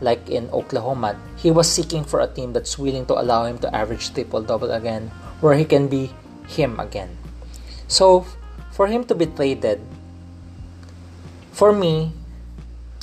like 0.00 0.28
in 0.28 0.48
Oklahoma. 0.50 1.16
He 1.36 1.50
was 1.50 1.70
seeking 1.70 2.04
for 2.04 2.20
a 2.20 2.26
team 2.26 2.52
that's 2.52 2.78
willing 2.78 3.06
to 3.06 3.14
allow 3.14 3.44
him 3.44 3.58
to 3.60 3.68
average 3.74 4.12
triple 4.12 4.42
double 4.42 4.72
again, 4.72 5.12
where 5.40 5.54
he 5.54 5.64
can 5.64 5.88
be 5.88 6.10
him 6.48 6.80
again. 6.80 7.16
So 7.86 8.26
for 8.72 8.88
him 8.88 9.04
to 9.04 9.14
be 9.14 9.26
traded, 9.26 9.80
for 11.56 11.72
me, 11.72 12.12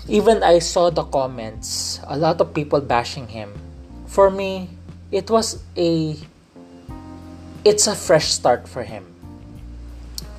even 0.07 0.43
I 0.43 0.59
saw 0.59 0.91
the 0.91 1.03
comments, 1.03 1.99
a 2.05 2.15
lot 2.15 2.39
of 2.39 2.53
people 2.53 2.81
bashing 2.81 3.29
him. 3.29 3.49
For 4.05 4.29
me, 4.29 4.69
it 5.09 5.31
was 5.31 5.63
a 5.75 6.15
it's 7.65 7.87
a 7.87 7.95
fresh 7.95 8.29
start 8.29 8.67
for 8.67 8.83
him. 8.83 9.09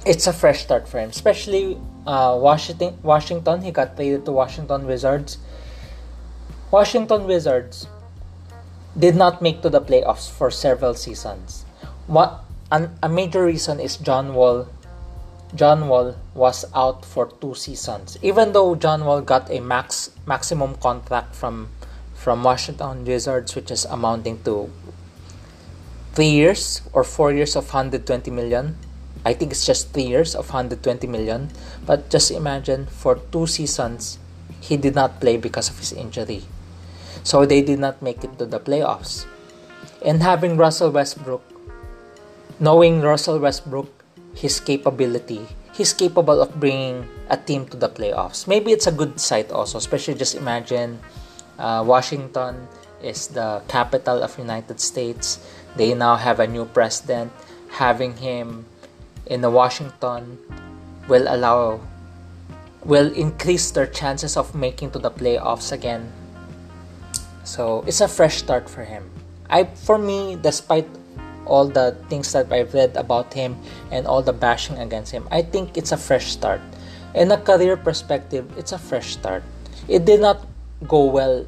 It's 0.07 0.29
a 0.29 0.33
fresh 0.33 0.63
start 0.63 0.87
for 0.87 1.01
him, 1.01 1.11
especially 1.11 1.75
uh, 2.07 2.39
Washington. 2.39 2.95
Washington, 3.03 3.63
he 3.63 3.73
got 3.73 3.97
traded 3.97 4.25
to 4.27 4.31
Washington 4.31 4.87
Wizards. 4.87 5.39
Washington 6.71 7.27
Wizards 7.27 7.89
did 8.97 9.17
not 9.17 9.43
make 9.43 9.61
to 9.63 9.71
the 9.71 9.81
playoffs 9.81 10.31
for 10.31 10.53
several 10.53 10.95
seasons. 10.95 11.65
What 12.07 12.45
a 12.71 13.09
major 13.09 13.45
reason 13.45 13.81
is 13.81 13.97
John 13.97 14.35
Wall. 14.35 14.69
John 15.55 15.87
Wall 15.87 16.17
was 16.35 16.65
out 16.75 17.05
for 17.05 17.31
two 17.41 17.55
seasons. 17.55 18.19
Even 18.23 18.53
though 18.53 18.75
John 18.75 19.05
Wall 19.05 19.21
got 19.21 19.51
a 19.51 19.61
max 19.61 20.11
maximum 20.27 20.75
contract 20.77 21.35
from 21.35 21.71
from 22.15 22.43
Washington 22.43 23.05
Wizards, 23.05 23.55
which 23.55 23.71
is 23.71 23.85
amounting 23.85 24.43
to 24.43 24.71
three 26.15 26.31
years 26.31 26.81
or 26.93 27.05
four 27.05 27.33
years 27.33 27.55
of 27.55 27.67
120 27.67 28.31
million. 28.31 28.77
I 29.25 29.33
think 29.33 29.53
it's 29.53 29.67
just 29.67 29.93
three 29.93 30.07
years 30.07 30.35
of 30.35 30.49
120 30.49 31.07
million. 31.07 31.51
But 31.87 32.11
just 32.11 32.31
imagine 32.31 32.87
for 32.87 33.17
two 33.31 33.47
seasons, 33.47 34.19
he 34.61 34.77
did 34.77 34.95
not 34.95 35.21
play 35.21 35.37
because 35.37 35.71
of 35.71 35.79
his 35.79 35.93
injury. 35.93 36.43
So 37.23 37.47
they 37.47 37.63
did 37.63 37.79
not 37.79 38.03
make 38.03 38.25
it 38.25 38.39
to 38.39 38.47
the 38.47 38.59
playoffs. 38.59 39.27
And 40.05 40.23
having 40.23 40.57
Russell 40.57 40.91
Westbrook, 40.91 41.43
knowing 42.61 43.01
Russell 43.01 43.39
Westbrook, 43.39 44.04
his 44.35 44.61
capability, 44.61 45.47
he's 45.73 45.93
capable 45.93 46.41
of 46.43 46.59
bringing 46.59 47.09
a 47.31 47.37
team 47.37 47.67
to 47.69 47.77
the 47.77 47.89
playoffs. 47.89 48.47
Maybe 48.47 48.73
it's 48.73 48.87
a 48.87 48.93
good 48.93 49.19
sight 49.21 49.51
also, 49.51 49.79
especially 49.79 50.15
just 50.15 50.35
imagine 50.35 50.99
uh, 51.59 51.83
Washington 51.87 52.69
is 53.03 53.29
the 53.29 53.63
capital 53.69 54.23
of 54.23 54.39
United 54.39 54.81
States. 54.81 55.39
They 55.77 55.95
now 55.95 56.17
have 56.17 56.41
a 56.41 56.47
new 56.47 56.65
president. 56.65 57.33
Having 57.71 58.19
him 58.19 58.67
in 59.27 59.41
the 59.41 59.51
Washington 59.51 60.39
will 61.09 61.27
allow 61.27 61.81
will 62.85 63.11
increase 63.15 63.71
their 63.73 63.87
chances 63.87 64.37
of 64.37 64.55
making 64.55 64.91
to 64.93 64.99
the 64.99 65.11
playoffs 65.11 65.73
again 65.73 66.13
so 67.45 67.85
it's 67.87 68.01
a 68.01 68.09
fresh 68.09 68.39
start 68.39 68.69
for 68.69 68.85
him. 68.85 69.11
I 69.49 69.65
for 69.65 70.01
me, 70.01 70.37
despite 70.41 70.89
all 71.47 71.67
the 71.69 71.97
things 72.09 72.33
that 72.33 72.53
I've 72.53 72.75
read 72.75 72.97
about 72.97 73.33
him 73.33 73.57
and 73.91 74.07
all 74.07 74.23
the 74.23 74.33
bashing 74.33 74.79
against 74.79 75.13
him, 75.13 75.29
I 75.31 75.43
think 75.43 75.77
it's 75.77 75.93
a 75.93 75.97
fresh 75.97 76.33
start. 76.33 76.61
In 77.15 77.31
a 77.31 77.39
career 77.39 77.77
perspective, 77.77 78.51
it's 78.57 78.73
a 78.73 78.79
fresh 78.79 79.13
start. 79.13 79.43
It 79.89 80.05
did 80.05 80.21
not 80.21 80.47
go 80.89 81.05
well 81.07 81.47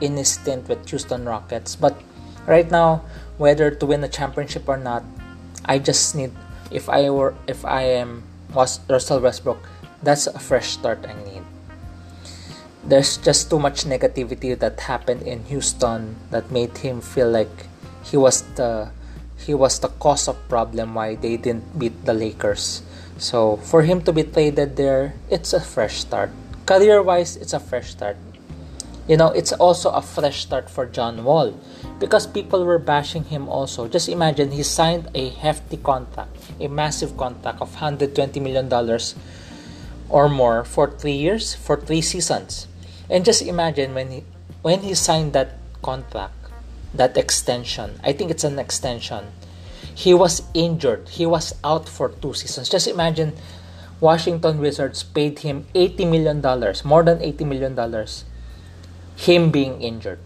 in 0.00 0.16
his 0.16 0.32
stint 0.32 0.68
with 0.68 0.88
Houston 0.90 1.24
Rockets, 1.24 1.76
but 1.76 2.00
right 2.46 2.70
now, 2.70 3.04
whether 3.38 3.70
to 3.70 3.86
win 3.86 4.02
a 4.04 4.08
championship 4.08 4.68
or 4.68 4.76
not, 4.76 5.04
I 5.64 5.78
just 5.78 6.14
need 6.14 6.32
if 6.70 6.88
I 6.88 7.10
were 7.10 7.34
if 7.46 7.64
I 7.64 7.82
am 7.82 8.24
was 8.52 8.80
Russell 8.88 9.20
Westbrook, 9.20 9.58
that's 10.02 10.26
a 10.26 10.38
fresh 10.38 10.70
start 10.70 11.06
I 11.06 11.14
need 11.24 11.42
there's 12.86 13.16
just 13.16 13.48
too 13.48 13.58
much 13.58 13.84
negativity 13.84 14.58
that 14.58 14.80
happened 14.80 15.22
in 15.22 15.44
Houston 15.44 16.16
that 16.30 16.50
made 16.50 16.76
him 16.78 17.00
feel 17.00 17.30
like 17.30 17.66
he 18.04 18.16
was 18.16 18.42
the 18.56 18.90
he 19.46 19.54
was 19.54 19.78
the 19.78 19.88
cause 19.88 20.28
of 20.28 20.36
problem 20.48 20.94
why 20.94 21.14
they 21.14 21.36
didn't 21.36 21.78
beat 21.78 22.04
the 22.04 22.14
Lakers. 22.14 22.82
So 23.18 23.56
for 23.58 23.82
him 23.82 24.02
to 24.02 24.12
be 24.12 24.24
traded 24.24 24.76
there, 24.76 25.14
it's 25.30 25.52
a 25.52 25.60
fresh 25.60 26.00
start. 26.00 26.30
Career 26.66 27.02
wise, 27.02 27.36
it's 27.36 27.52
a 27.52 27.60
fresh 27.60 27.90
start. 27.90 28.16
You 29.06 29.18
know, 29.18 29.28
it's 29.28 29.52
also 29.52 29.90
a 29.90 30.00
fresh 30.00 30.42
start 30.42 30.70
for 30.70 30.86
John 30.86 31.24
Wall 31.24 31.52
because 32.00 32.26
people 32.26 32.64
were 32.64 32.78
bashing 32.78 33.24
him 33.24 33.48
also. 33.48 33.86
Just 33.86 34.08
imagine 34.08 34.50
he 34.50 34.62
signed 34.62 35.08
a 35.14 35.28
hefty 35.28 35.76
contract, 35.76 36.32
a 36.58 36.68
massive 36.68 37.16
contract 37.16 37.60
of 37.60 37.76
$120 37.76 38.40
million 38.40 38.72
or 40.08 40.28
more 40.28 40.64
for 40.64 40.90
three 40.90 41.16
years, 41.16 41.54
for 41.54 41.76
three 41.76 42.00
seasons. 42.00 42.66
And 43.10 43.24
just 43.24 43.42
imagine 43.42 43.94
when 43.94 44.10
he 44.10 44.24
when 44.62 44.80
he 44.80 44.94
signed 44.94 45.34
that 45.34 45.60
contract, 45.82 46.32
that 46.94 47.16
extension. 47.16 48.00
I 48.02 48.12
think 48.12 48.30
it's 48.30 48.44
an 48.44 48.58
extension. 48.58 49.32
He 49.94 50.14
was 50.14 50.42
injured. 50.54 51.08
He 51.08 51.26
was 51.26 51.54
out 51.62 51.88
for 51.88 52.08
two 52.08 52.34
seasons. 52.34 52.68
Just 52.68 52.86
imagine 52.86 53.34
Washington 54.00 54.58
Wizards 54.58 55.02
paid 55.02 55.40
him 55.40 55.66
80 55.74 56.04
million 56.06 56.40
dollars, 56.40 56.84
more 56.84 57.02
than 57.02 57.22
80 57.22 57.44
million 57.44 57.74
dollars. 57.74 58.24
Him 59.16 59.50
being 59.50 59.80
injured. 59.80 60.18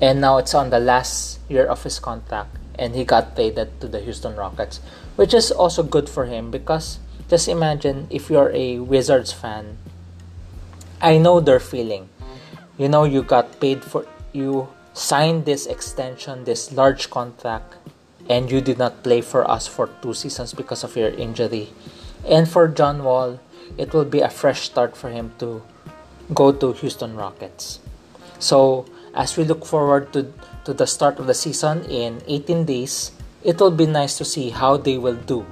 And 0.00 0.20
now 0.20 0.38
it's 0.38 0.54
on 0.54 0.70
the 0.70 0.80
last 0.80 1.40
year 1.48 1.66
of 1.66 1.82
his 1.82 1.98
contract 1.98 2.56
and 2.76 2.94
he 2.94 3.04
got 3.04 3.36
traded 3.36 3.80
to 3.80 3.88
the 3.88 4.00
Houston 4.00 4.34
Rockets, 4.34 4.80
which 5.16 5.32
is 5.32 5.52
also 5.52 5.82
good 5.82 6.08
for 6.08 6.24
him 6.26 6.50
because 6.50 6.98
just 7.28 7.46
imagine 7.46 8.08
if 8.10 8.28
you're 8.30 8.50
a 8.52 8.78
Wizards 8.80 9.32
fan 9.32 9.78
I 11.04 11.18
know 11.18 11.38
their 11.38 11.60
feeling. 11.60 12.08
You 12.78 12.88
know, 12.88 13.04
you 13.04 13.22
got 13.22 13.60
paid 13.60 13.84
for, 13.84 14.06
you 14.32 14.68
signed 14.94 15.44
this 15.44 15.66
extension, 15.66 16.44
this 16.44 16.72
large 16.72 17.10
contract, 17.10 17.74
and 18.30 18.50
you 18.50 18.60
did 18.60 18.78
not 18.78 19.02
play 19.02 19.20
for 19.20 19.48
us 19.50 19.66
for 19.66 19.90
two 20.00 20.14
seasons 20.14 20.54
because 20.54 20.84
of 20.84 20.96
your 20.96 21.10
injury. 21.10 21.70
And 22.24 22.48
for 22.48 22.68
John 22.68 23.04
Wall, 23.04 23.40
it 23.76 23.92
will 23.92 24.06
be 24.06 24.20
a 24.20 24.30
fresh 24.30 24.62
start 24.62 24.96
for 24.96 25.10
him 25.10 25.34
to 25.40 25.62
go 26.32 26.52
to 26.52 26.72
Houston 26.72 27.16
Rockets. 27.16 27.80
So, 28.38 28.86
as 29.14 29.36
we 29.36 29.44
look 29.44 29.66
forward 29.66 30.12
to, 30.14 30.32
to 30.64 30.72
the 30.72 30.86
start 30.86 31.18
of 31.18 31.26
the 31.26 31.34
season 31.34 31.84
in 31.90 32.22
18 32.26 32.64
days, 32.64 33.12
it 33.42 33.60
will 33.60 33.70
be 33.70 33.86
nice 33.86 34.16
to 34.18 34.24
see 34.24 34.50
how 34.50 34.76
they 34.76 34.96
will 34.96 35.16
do. 35.16 35.44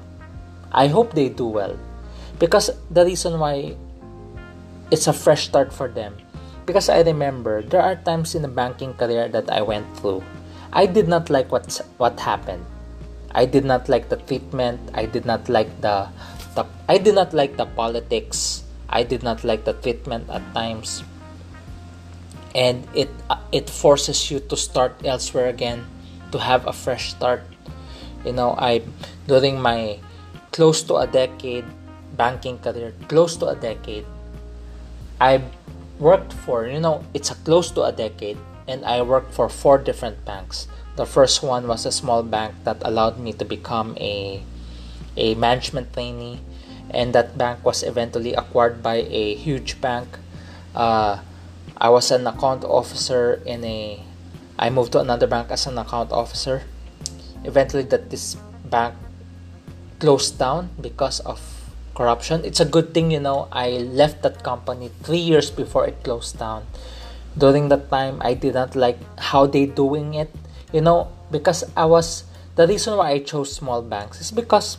I 0.70 0.86
hope 0.86 1.12
they 1.12 1.28
do 1.28 1.46
well. 1.46 1.76
Because 2.38 2.70
the 2.90 3.04
reason 3.04 3.38
why 3.38 3.76
it's 4.90 5.06
a 5.06 5.12
fresh 5.12 5.44
start 5.44 5.72
for 5.72 5.88
them. 5.88 6.16
Because 6.66 6.88
I 6.88 7.02
remember 7.02 7.62
there 7.62 7.82
are 7.82 7.96
times 7.96 8.34
in 8.34 8.42
the 8.42 8.48
banking 8.48 8.94
career 8.94 9.28
that 9.28 9.50
I 9.50 9.62
went 9.62 9.86
through. 9.98 10.22
I 10.72 10.86
did 10.86 11.08
not 11.08 11.28
like 11.28 11.50
what 11.50 11.68
what 11.98 12.20
happened. 12.20 12.64
I 13.34 13.46
did 13.46 13.64
not 13.64 13.88
like 13.88 14.08
the 14.08 14.16
treatment. 14.16 14.80
I 14.94 15.06
did 15.06 15.24
not 15.24 15.48
like 15.48 15.68
the, 15.80 16.08
the 16.54 16.64
I 16.88 16.98
did 16.98 17.14
not 17.14 17.32
like 17.32 17.56
the 17.56 17.66
politics. 17.66 18.62
I 18.88 19.02
did 19.02 19.22
not 19.22 19.42
like 19.42 19.64
the 19.64 19.72
treatment 19.72 20.28
at 20.30 20.44
times. 20.54 21.02
And 22.54 22.86
it 22.94 23.08
uh, 23.28 23.40
it 23.50 23.68
forces 23.68 24.30
you 24.30 24.40
to 24.52 24.56
start 24.56 25.00
elsewhere 25.04 25.48
again, 25.48 25.88
to 26.30 26.38
have 26.38 26.68
a 26.68 26.72
fresh 26.72 27.10
start. 27.10 27.42
You 28.24 28.32
know, 28.32 28.54
I 28.56 28.84
during 29.26 29.60
my 29.60 29.98
close 30.52 30.84
to 30.84 31.00
a 31.00 31.06
decade 31.08 31.64
banking 32.16 32.58
career, 32.60 32.92
close 33.08 33.36
to 33.40 33.48
a 33.48 33.56
decade, 33.56 34.04
I 35.20 35.40
worked 36.02 36.34
for, 36.34 36.66
you 36.66 36.80
know, 36.80 37.06
it's 37.14 37.30
a 37.30 37.38
close 37.46 37.70
to 37.70 37.86
a 37.86 37.92
decade, 37.94 38.36
and 38.66 38.84
I 38.84 39.00
worked 39.02 39.32
for 39.32 39.48
four 39.48 39.78
different 39.78 40.26
banks. 40.26 40.66
The 40.98 41.06
first 41.06 41.42
one 41.42 41.70
was 41.70 41.86
a 41.86 41.94
small 41.94 42.26
bank 42.26 42.58
that 42.64 42.82
allowed 42.82 43.22
me 43.22 43.32
to 43.38 43.46
become 43.46 43.96
a 44.02 44.42
a 45.16 45.34
management 45.38 45.94
trainee, 45.94 46.42
and 46.90 47.14
that 47.14 47.38
bank 47.38 47.64
was 47.64 47.86
eventually 47.86 48.34
acquired 48.34 48.82
by 48.82 49.06
a 49.06 49.34
huge 49.38 49.80
bank. 49.80 50.18
Uh, 50.74 51.22
I 51.78 51.88
was 51.88 52.10
an 52.10 52.26
account 52.26 52.64
officer 52.64 53.40
in 53.46 53.62
a. 53.64 54.02
I 54.58 54.70
moved 54.70 54.92
to 54.92 55.00
another 55.00 55.26
bank 55.26 55.50
as 55.50 55.66
an 55.66 55.78
account 55.78 56.10
officer. 56.10 56.66
Eventually, 57.44 57.84
that 57.94 58.10
this 58.10 58.36
bank 58.66 58.94
closed 59.98 60.38
down 60.38 60.70
because 60.80 61.20
of 61.20 61.61
corruption. 61.94 62.44
It's 62.44 62.60
a 62.60 62.64
good 62.64 62.94
thing, 62.94 63.10
you 63.10 63.20
know, 63.20 63.48
I 63.52 63.70
left 63.70 64.22
that 64.22 64.42
company 64.42 64.90
three 65.02 65.18
years 65.18 65.50
before 65.50 65.86
it 65.86 66.02
closed 66.02 66.38
down. 66.38 66.66
During 67.36 67.68
that 67.68 67.90
time, 67.90 68.20
I 68.20 68.34
did 68.34 68.54
not 68.54 68.76
like 68.76 68.98
how 69.18 69.46
they 69.46 69.66
doing 69.66 70.14
it, 70.14 70.30
you 70.72 70.80
know, 70.80 71.08
because 71.30 71.64
I 71.76 71.86
was 71.86 72.24
the 72.56 72.66
reason 72.66 72.96
why 72.96 73.10
I 73.12 73.18
chose 73.20 73.54
small 73.54 73.80
banks 73.80 74.20
is 74.20 74.30
because 74.30 74.76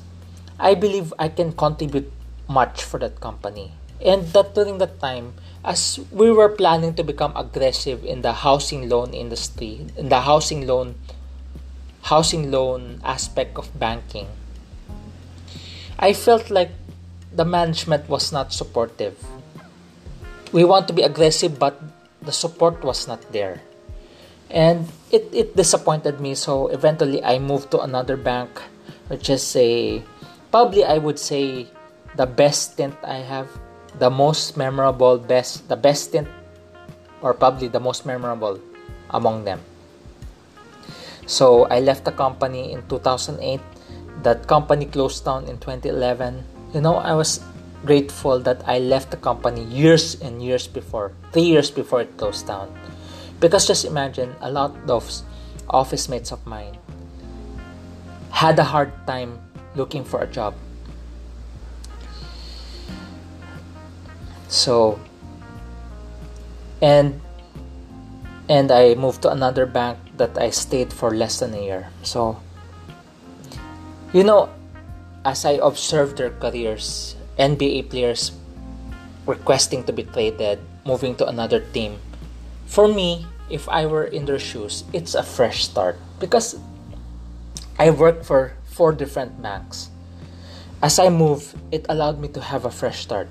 I 0.60 0.76
believe 0.76 1.14
I 1.18 1.30
can 1.30 1.54
contribute 1.54 2.12
much 2.48 2.84
for 2.84 3.00
that 3.00 3.20
company. 3.20 3.72
And 4.00 4.28
that 4.34 4.54
during 4.54 4.78
that 4.78 5.00
time, 5.00 5.34
as 5.66 6.00
we 6.12 6.32
were 6.32 6.50
planning 6.50 6.94
to 6.96 7.04
become 7.04 7.34
aggressive 7.36 8.04
in 8.04 8.22
the 8.22 8.34
housing 8.34 8.90
loan 8.90 9.14
industry, 9.14 9.88
in 9.98 10.10
the 10.10 10.22
housing 10.22 10.68
loan 10.68 10.96
housing 12.04 12.52
loan 12.52 13.00
aspect 13.04 13.58
of 13.58 13.72
banking, 13.80 14.28
I 15.98 16.12
felt 16.12 16.52
like 16.52 16.72
the 17.36 17.46
management 17.46 18.08
was 18.08 18.32
not 18.32 18.54
supportive. 18.54 19.18
We 20.52 20.64
want 20.64 20.88
to 20.88 20.94
be 20.94 21.02
aggressive, 21.02 21.58
but 21.58 21.82
the 22.22 22.32
support 22.32 22.84
was 22.84 23.08
not 23.08 23.20
there. 23.32 23.62
And 24.50 24.88
it, 25.12 25.30
it 25.34 25.56
disappointed 25.56 26.20
me, 26.20 26.36
so 26.36 26.68
eventually 26.68 27.24
I 27.24 27.40
moved 27.40 27.72
to 27.72 27.82
another 27.82 28.16
bank, 28.16 28.62
which 29.08 29.30
is 29.30 29.56
a 29.56 30.04
probably 30.52 30.86
I 30.86 31.00
would 31.00 31.18
say 31.18 31.68
the 32.16 32.28
best 32.28 32.74
stint 32.74 32.94
I 33.04 33.26
have, 33.26 33.50
the 33.98 34.10
most 34.10 34.56
memorable, 34.56 35.18
best, 35.18 35.68
the 35.70 35.76
best 35.76 36.14
stint, 36.14 36.28
or 37.22 37.34
probably 37.34 37.68
the 37.68 37.80
most 37.80 38.06
memorable 38.06 38.60
among 39.10 39.46
them. 39.46 39.60
So 41.26 41.66
I 41.66 41.80
left 41.80 42.06
the 42.06 42.12
company 42.12 42.74
in 42.74 42.86
2008. 42.90 43.60
That 44.22 44.48
company 44.48 44.86
closed 44.86 45.26
down 45.26 45.48
in 45.48 45.58
2011. 45.58 46.53
You 46.74 46.82
know, 46.82 46.96
I 46.98 47.14
was 47.14 47.40
grateful 47.86 48.40
that 48.40 48.68
I 48.68 48.80
left 48.80 49.12
the 49.12 49.18
company 49.18 49.64
years 49.66 50.20
and 50.22 50.42
years 50.42 50.68
before, 50.68 51.14
three 51.32 51.46
years 51.46 51.70
before 51.70 52.02
it 52.02 52.18
closed 52.18 52.48
down. 52.48 52.74
Because 53.40 53.68
just 53.68 53.86
imagine 53.86 54.36
a 54.42 54.50
lot 54.50 54.74
of 54.90 55.06
office 55.70 56.10
mates 56.10 56.32
of 56.32 56.46
mine 56.48 56.78
had 58.32 58.58
a 58.58 58.64
hard 58.64 58.92
time 59.06 59.40
looking 59.76 60.04
for 60.04 60.22
a 60.22 60.28
job. 60.28 60.56
So, 64.48 65.00
and 66.82 67.22
and 68.50 68.72
I 68.72 68.96
moved 68.96 69.22
to 69.24 69.32
another 69.32 69.66
bank 69.66 69.98
that 70.18 70.38
I 70.38 70.50
stayed 70.50 70.92
for 70.92 71.14
less 71.14 71.40
than 71.40 71.54
a 71.54 71.62
year. 71.62 71.90
So, 72.04 72.42
you 74.14 74.24
know, 74.24 74.50
as 75.26 75.46
I 75.46 75.60
observed 75.62 76.18
their 76.18 76.32
careers, 76.32 77.16
NBA 77.40 77.90
players 77.90 78.32
requesting 79.26 79.84
to 79.86 79.94
be 79.94 80.04
traded, 80.04 80.60
moving 80.86 81.16
to 81.16 81.28
another 81.28 81.60
team. 81.60 82.00
For 82.66 82.88
me, 82.88 83.26
if 83.50 83.68
I 83.70 83.86
were 83.86 84.04
in 84.04 84.26
their 84.26 84.40
shoes, 84.40 84.84
it's 84.92 85.16
a 85.16 85.24
fresh 85.24 85.64
start 85.64 85.98
because 86.20 86.60
I 87.80 87.90
worked 87.90 88.26
for 88.26 88.54
four 88.66 88.92
different 88.92 89.42
banks. 89.42 89.90
As 90.82 91.00
I 91.00 91.10
move, 91.10 91.56
it 91.72 91.86
allowed 91.88 92.20
me 92.20 92.28
to 92.30 92.42
have 92.42 92.66
a 92.66 92.72
fresh 92.72 93.02
start. 93.02 93.30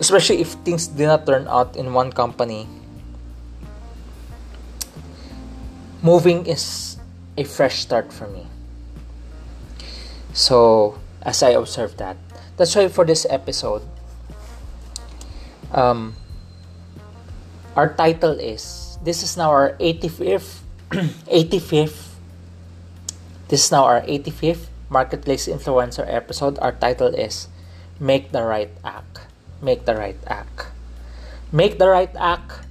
Especially 0.00 0.40
if 0.40 0.56
things 0.64 0.86
did 0.86 1.06
not 1.06 1.26
turn 1.26 1.46
out 1.46 1.76
in 1.76 1.92
one 1.92 2.10
company. 2.10 2.66
Moving 6.02 6.46
is 6.46 6.96
a 7.36 7.44
fresh 7.44 7.80
start 7.80 8.12
for 8.12 8.26
me. 8.28 8.46
So, 10.34 10.98
as 11.22 11.42
I 11.42 11.50
observed 11.54 11.98
that, 11.98 12.18
that's 12.58 12.74
why 12.74 12.88
for 12.88 13.06
this 13.06 13.24
episode, 13.30 13.82
um, 15.72 16.14
our 17.76 17.94
title 17.94 18.38
is 18.38 18.98
this 19.02 19.22
is 19.22 19.36
now 19.36 19.50
our 19.50 19.74
85th 19.78 20.62
85th 21.26 22.14
this 23.48 23.66
is 23.66 23.70
now 23.72 23.84
our 23.84 24.02
85th 24.02 24.66
marketplace 24.88 25.46
influencer 25.50 26.06
episode. 26.06 26.58
Our 26.62 26.72
title 26.72 27.10
is 27.14 27.48
make 27.98 28.30
the 28.32 28.42
right 28.42 28.70
act. 28.84 29.26
Make 29.62 29.84
the 29.86 29.94
right 29.98 30.18
act. 30.26 30.70
Make 31.50 31.78
the 31.78 31.88
right 31.88 32.14
act. 32.14 32.62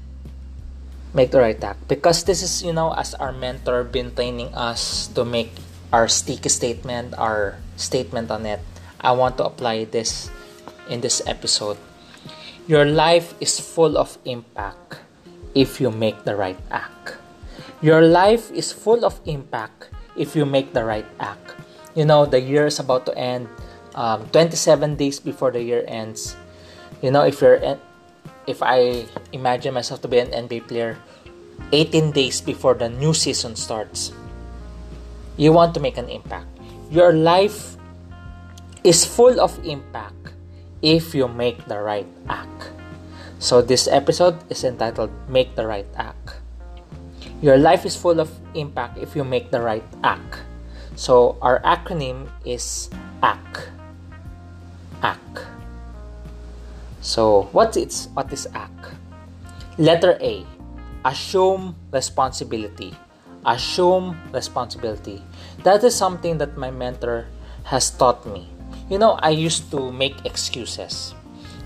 Make 1.13 1.31
the 1.31 1.39
right 1.39 1.59
act. 1.63 1.87
Because 1.87 2.23
this 2.23 2.41
is 2.41 2.63
you 2.63 2.71
know 2.71 2.95
as 2.95 3.13
our 3.15 3.31
mentor 3.31 3.83
been 3.83 4.15
training 4.15 4.55
us 4.55 5.07
to 5.13 5.25
make 5.25 5.51
our 5.93 6.09
sticky 6.09 6.49
statement 6.49 7.13
our 7.15 7.55
statement 7.77 8.27
on 8.33 8.45
it 8.45 8.59
I 9.03 9.11
want 9.11 9.35
to 9.37 9.43
apply 9.43 9.83
this 9.83 10.31
in 10.87 11.01
this 11.03 11.21
episode. 11.27 11.75
Your 12.67 12.85
life 12.87 13.35
is 13.43 13.59
full 13.59 13.97
of 13.99 14.17
impact 14.23 15.03
if 15.53 15.83
you 15.83 15.91
make 15.91 16.23
the 16.23 16.35
right 16.39 16.57
act. 16.71 17.19
Your 17.83 18.01
life 18.01 18.49
is 18.55 18.71
full 18.71 19.03
of 19.03 19.19
impact 19.25 19.91
if 20.15 20.35
you 20.39 20.45
make 20.45 20.71
the 20.71 20.87
right 20.87 21.05
act. 21.19 21.59
You 21.95 22.05
know, 22.05 22.25
the 22.25 22.39
year 22.39 22.65
is 22.65 22.79
about 22.79 23.05
to 23.07 23.17
end. 23.17 23.49
Um, 23.93 24.25
27 24.31 24.95
days 24.95 25.19
before 25.19 25.51
the 25.51 25.61
year 25.61 25.83
ends. 25.85 26.35
You 27.03 27.11
know, 27.11 27.27
if 27.27 27.41
you're, 27.41 27.59
if 28.47 28.63
I 28.63 29.05
imagine 29.33 29.73
myself 29.73 30.01
to 30.01 30.07
be 30.07 30.17
an 30.19 30.31
NBA 30.31 30.69
player, 30.69 30.97
18 31.73 32.11
days 32.11 32.39
before 32.39 32.73
the 32.73 32.87
new 32.87 33.13
season 33.13 33.55
starts, 33.55 34.13
you 35.37 35.51
want 35.51 35.73
to 35.73 35.79
make 35.79 35.97
an 35.97 36.09
impact. 36.09 36.47
Your 36.91 37.13
life 37.13 37.77
is 38.83 39.05
full 39.05 39.39
of 39.39 39.57
impact 39.65 40.35
if 40.81 41.15
you 41.15 41.27
make 41.27 41.65
the 41.65 41.79
right 41.79 42.07
act. 42.29 42.71
So, 43.39 43.61
this 43.61 43.87
episode 43.87 44.39
is 44.49 44.63
entitled 44.63 45.11
Make 45.27 45.55
the 45.55 45.67
Right 45.67 45.87
Act. 45.97 46.39
Your 47.41 47.57
life 47.57 47.85
is 47.85 47.95
full 47.95 48.19
of 48.21 48.31
impact 48.55 48.97
if 48.97 49.15
you 49.15 49.23
make 49.23 49.51
the 49.51 49.59
right 49.59 49.83
act. 50.03 50.39
So, 50.95 51.35
our 51.41 51.59
acronym 51.63 52.31
is 52.45 52.87
ACT. 53.19 53.67
ACT. 55.03 55.43
So, 57.01 57.51
what 57.51 57.75
is 57.75 58.07
what 58.15 58.31
is 58.31 58.47
ACT? 58.55 58.95
Letter 59.75 60.15
A. 60.23 60.47
Assume 61.03 61.75
responsibility. 61.91 62.95
Assume 63.45 64.19
responsibility. 64.31 65.21
That 65.63 65.83
is 65.83 65.95
something 65.95 66.37
that 66.37 66.57
my 66.57 66.71
mentor 66.71 67.27
has 67.63 67.91
taught 67.91 68.25
me 68.25 68.53
you 68.89 68.97
know, 68.97 69.17
I 69.21 69.29
used 69.29 69.71
to 69.71 69.91
make 69.91 70.25
excuses. 70.25 71.15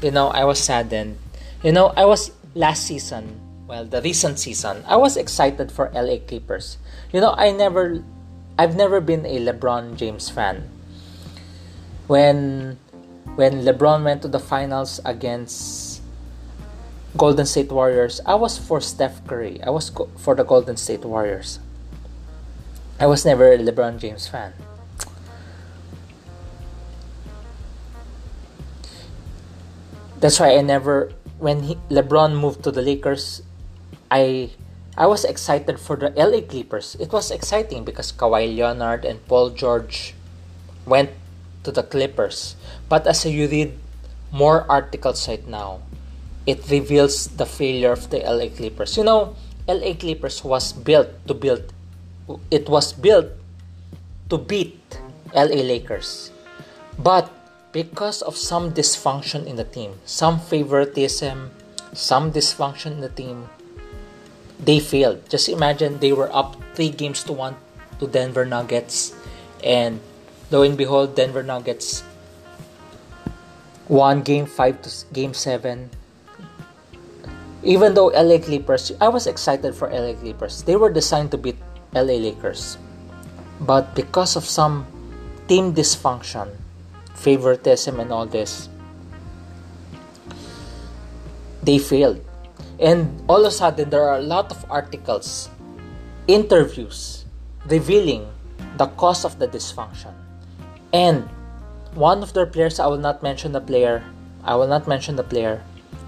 You 0.02 0.12
know, 0.12 0.28
I 0.30 0.46
was 0.46 0.60
saddened. 0.60 1.18
You 1.64 1.72
know, 1.72 1.88
I 1.98 2.06
was 2.06 2.32
last 2.54 2.86
season, 2.86 3.42
well, 3.68 3.86
the 3.86 4.02
recent 4.02 4.40
season, 4.40 4.84
I 4.88 4.96
was 4.96 5.18
excited 5.18 5.72
for 5.72 5.92
LA 5.94 6.18
Clippers. 6.20 6.78
You 7.12 7.22
know, 7.22 7.34
I 7.36 7.52
never, 7.52 8.04
I've 8.58 8.76
never 8.76 9.02
been 9.02 9.26
a 9.26 9.40
LeBron 9.40 9.98
James 9.98 10.30
fan. 10.30 10.70
When, 12.06 12.80
when 13.36 13.64
LeBron 13.64 14.04
went 14.04 14.22
to 14.22 14.28
the 14.28 14.40
finals 14.40 15.02
against 15.04 16.02
Golden 17.18 17.46
State 17.46 17.72
Warriors, 17.72 18.22
I 18.26 18.36
was 18.36 18.58
for 18.58 18.80
Steph 18.80 19.26
Curry. 19.28 19.62
I 19.64 19.72
was 19.72 19.92
for 20.18 20.36
the 20.36 20.44
Golden 20.44 20.78
State 20.78 21.04
Warriors. 21.04 21.60
I 23.00 23.06
was 23.06 23.26
never 23.26 23.54
a 23.54 23.58
LeBron 23.58 24.00
James 24.00 24.28
fan. 24.28 24.54
that's 30.20 30.40
why 30.40 30.58
I 30.58 30.62
never 30.62 31.14
when 31.38 31.64
he, 31.64 31.76
LeBron 31.90 32.40
moved 32.40 32.64
to 32.64 32.72
the 32.72 32.82
Lakers, 32.82 33.42
I 34.10 34.50
I 34.98 35.06
was 35.06 35.24
excited 35.24 35.80
for 35.80 35.96
the 35.96 36.10
LA 36.18 36.42
Clippers. 36.42 36.98
It 37.00 37.14
was 37.14 37.30
exciting 37.30 37.86
because 37.86 38.12
Kawhi 38.12 38.50
Leonard 38.58 39.06
and 39.06 39.22
Paul 39.28 39.52
George 39.52 40.16
went 40.86 41.12
to 41.64 41.72
the 41.72 41.84
Clippers. 41.84 42.56
But 42.90 43.06
as 43.06 43.26
you 43.26 43.48
read 43.48 43.78
more 44.32 44.66
articles 44.66 45.28
right 45.28 45.46
now, 45.46 45.86
it 46.48 46.66
reveals 46.72 47.28
the 47.38 47.46
failure 47.46 47.92
of 47.92 48.10
the 48.10 48.26
LA 48.26 48.50
Clippers. 48.50 48.98
You 48.98 49.04
know, 49.04 49.36
LA 49.70 49.94
Clippers 49.94 50.44
was 50.44 50.74
built 50.74 51.14
to 51.28 51.36
build 51.36 51.72
it 52.52 52.68
was 52.70 52.94
built 52.94 53.28
to 54.30 54.38
beat 54.38 54.80
LA 55.34 55.64
Lakers. 55.64 56.32
But 56.98 57.32
because 57.72 58.22
of 58.22 58.36
some 58.36 58.74
dysfunction 58.74 59.46
in 59.46 59.56
the 59.56 59.64
team, 59.64 60.00
some 60.06 60.40
favoritism, 60.40 61.52
some 61.94 62.32
dysfunction 62.32 62.98
in 62.98 63.02
the 63.02 63.10
team, 63.10 63.50
they 64.60 64.80
failed. 64.80 65.30
Just 65.30 65.50
imagine 65.50 66.00
they 66.00 66.12
were 66.12 66.34
up 66.34 66.56
three 66.74 66.90
games 66.90 67.24
to 67.24 67.34
one 67.34 67.56
to 68.00 68.08
Denver 68.08 68.46
Nuggets, 68.46 69.14
and 69.64 70.00
lo 70.52 70.64
and 70.64 70.78
behold, 70.78 71.16
Denver 71.16 71.44
Nuggets 71.44 72.04
won 73.88 74.22
game 74.22 74.46
five 74.46 74.82
to 74.82 74.90
game 75.14 75.34
seven. 75.34 75.90
Even 77.64 77.94
though 77.94 78.08
LA 78.08 78.38
Clippers, 78.38 78.92
I 79.02 79.10
was 79.10 79.28
excited 79.28 79.76
for 79.76 79.90
LA 79.90 80.14
Clippers. 80.14 80.64
They 80.64 80.76
were 80.76 80.92
designed 80.92 81.32
to 81.32 81.38
beat 81.38 81.58
LA 81.94 82.20
Lakers. 82.20 82.78
But 83.60 83.96
because 83.96 84.36
of 84.36 84.46
some 84.46 84.86
team 85.48 85.74
dysfunction, 85.74 86.52
favoritism 87.18 88.00
and 88.00 88.12
all 88.12 88.26
this 88.26 88.70
they 91.64 91.80
failed. 91.80 92.24
And 92.80 93.10
all 93.28 93.42
of 93.42 93.52
a 93.52 93.52
sudden 93.52 93.90
there 93.90 94.04
are 94.04 94.18
a 94.18 94.22
lot 94.22 94.52
of 94.52 94.64
articles 94.70 95.50
interviews 96.28 97.26
revealing 97.66 98.30
the 98.78 98.88
cause 98.96 99.26
of 99.26 99.40
the 99.40 99.48
dysfunction. 99.48 100.14
And 100.94 101.28
one 101.96 102.22
of 102.22 102.34
their 102.34 102.46
players 102.46 102.80
i 102.80 102.86
will 102.86 103.02
not 103.02 103.24
mention 103.24 103.52
the 103.52 103.62
player 103.62 104.04
i 104.44 104.56
will 104.56 104.68
not 104.68 104.88
mention 104.88 105.16
the 105.16 105.24
player. 105.24 105.64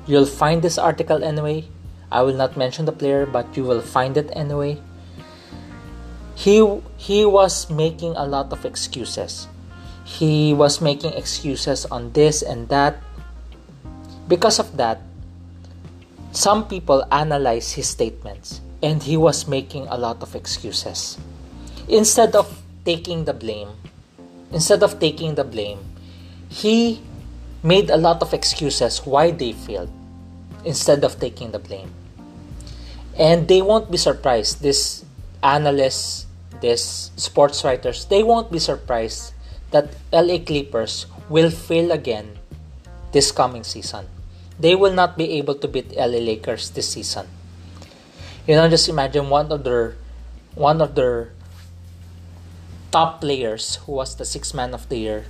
You'll 0.05 0.25
find 0.25 0.61
this 0.61 0.77
article 0.77 1.23
anyway. 1.23 1.67
I 2.11 2.23
will 2.23 2.33
not 2.33 2.57
mention 2.57 2.85
the 2.85 2.91
player 2.91 3.25
but 3.25 3.45
you 3.57 3.63
will 3.63 3.81
find 3.81 4.17
it 4.17 4.29
anyway 4.33 4.81
he 6.39 6.63
he 6.95 7.27
was 7.27 7.67
making 7.67 8.15
a 8.15 8.23
lot 8.23 8.47
of 8.55 8.63
excuses 8.63 9.51
he 10.09 10.57
was 10.57 10.81
making 10.81 11.13
excuses 11.13 11.85
on 11.85 12.11
this 12.13 12.41
and 12.41 12.67
that. 12.69 12.97
Because 14.27 14.57
of 14.57 14.75
that, 14.77 15.01
some 16.31 16.67
people 16.67 17.05
analyze 17.11 17.73
his 17.73 17.89
statements 17.89 18.61
and 18.81 19.03
he 19.03 19.17
was 19.17 19.47
making 19.47 19.85
a 19.87 19.97
lot 19.97 20.23
of 20.23 20.33
excuses. 20.33 21.17
Instead 21.87 22.35
of 22.35 22.49
taking 22.85 23.25
the 23.25 23.33
blame, 23.33 23.69
instead 24.51 24.81
of 24.81 24.99
taking 24.99 25.35
the 25.35 25.43
blame, 25.43 25.77
he 26.49 27.01
made 27.61 27.89
a 27.91 27.97
lot 27.97 28.21
of 28.23 28.33
excuses 28.33 29.05
why 29.05 29.29
they 29.29 29.53
failed 29.53 29.89
instead 30.65 31.03
of 31.03 31.19
taking 31.19 31.51
the 31.51 31.59
blame. 31.59 31.93
And 33.17 33.47
they 33.47 33.61
won't 33.61 33.91
be 33.91 33.97
surprised, 33.97 34.61
this 34.61 35.05
analysts, 35.43 36.25
these 36.61 37.11
sports 37.15 37.63
writers, 37.63 38.05
they 38.05 38.23
won't 38.23 38.51
be 38.51 38.59
surprised 38.59 39.33
that 39.71 39.93
LA 40.11 40.39
Clippers 40.39 41.05
will 41.29 41.49
fail 41.49 41.91
again 41.91 42.37
this 43.11 43.31
coming 43.31 43.63
season. 43.63 44.07
They 44.59 44.75
will 44.75 44.93
not 44.93 45.17
be 45.17 45.37
able 45.39 45.55
to 45.55 45.67
beat 45.67 45.95
LA 45.95 46.19
Lakers 46.19 46.71
this 46.71 46.89
season. 46.89 47.27
You 48.47 48.55
know, 48.55 48.67
just 48.67 48.89
imagine 48.89 49.29
one 49.29 49.51
of 49.51 49.63
their 49.63 49.95
one 50.55 50.81
of 50.81 50.95
their 50.95 51.31
top 52.91 53.21
players 53.21 53.75
who 53.85 53.93
was 53.93 54.15
the 54.15 54.25
sixth 54.25 54.53
man 54.53 54.73
of 54.73 54.89
the 54.89 54.97
year 54.97 55.25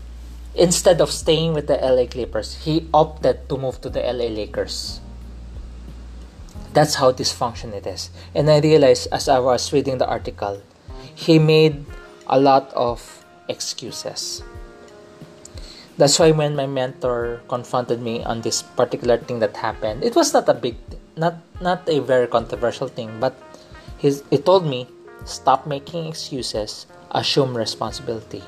instead 0.56 1.02
of 1.02 1.12
staying 1.12 1.54
with 1.54 1.68
the 1.68 1.76
LA 1.76 2.06
Clippers, 2.06 2.66
he 2.66 2.88
opted 2.94 3.48
to 3.50 3.58
move 3.58 3.82
to 3.82 3.90
the 3.90 4.02
LA 4.02 4.28
Lakers. 4.28 5.00
That's 6.74 6.96
how 6.96 7.12
dysfunction 7.12 7.74
it 7.74 7.88
is. 7.88 8.10
And 8.36 8.50
I 8.50 8.60
realized 8.60 9.08
as 9.12 9.28
I 9.28 9.40
was 9.40 9.74
reading 9.74 9.98
the 9.98 10.08
article, 10.08 10.62
he 11.20 11.36
made 11.36 11.84
a 12.32 12.40
lot 12.40 12.72
of 12.72 13.04
excuses. 13.52 14.42
That's 16.00 16.16
why 16.16 16.32
when 16.32 16.56
my 16.56 16.66
mentor 16.66 17.44
confronted 17.50 18.00
me 18.00 18.24
on 18.24 18.40
this 18.40 18.64
particular 18.64 19.18
thing 19.18 19.44
that 19.44 19.58
happened, 19.58 20.02
it 20.02 20.16
was 20.16 20.32
not 20.32 20.48
a 20.48 20.56
big, 20.56 20.80
not 21.20 21.36
not 21.60 21.84
a 21.92 22.00
very 22.00 22.24
controversial 22.32 22.88
thing, 22.88 23.20
but 23.20 23.36
his, 24.00 24.24
he 24.32 24.38
told 24.40 24.64
me, 24.64 24.88
stop 25.26 25.68
making 25.68 26.08
excuses, 26.08 26.88
assume 27.12 27.52
responsibility. 27.52 28.42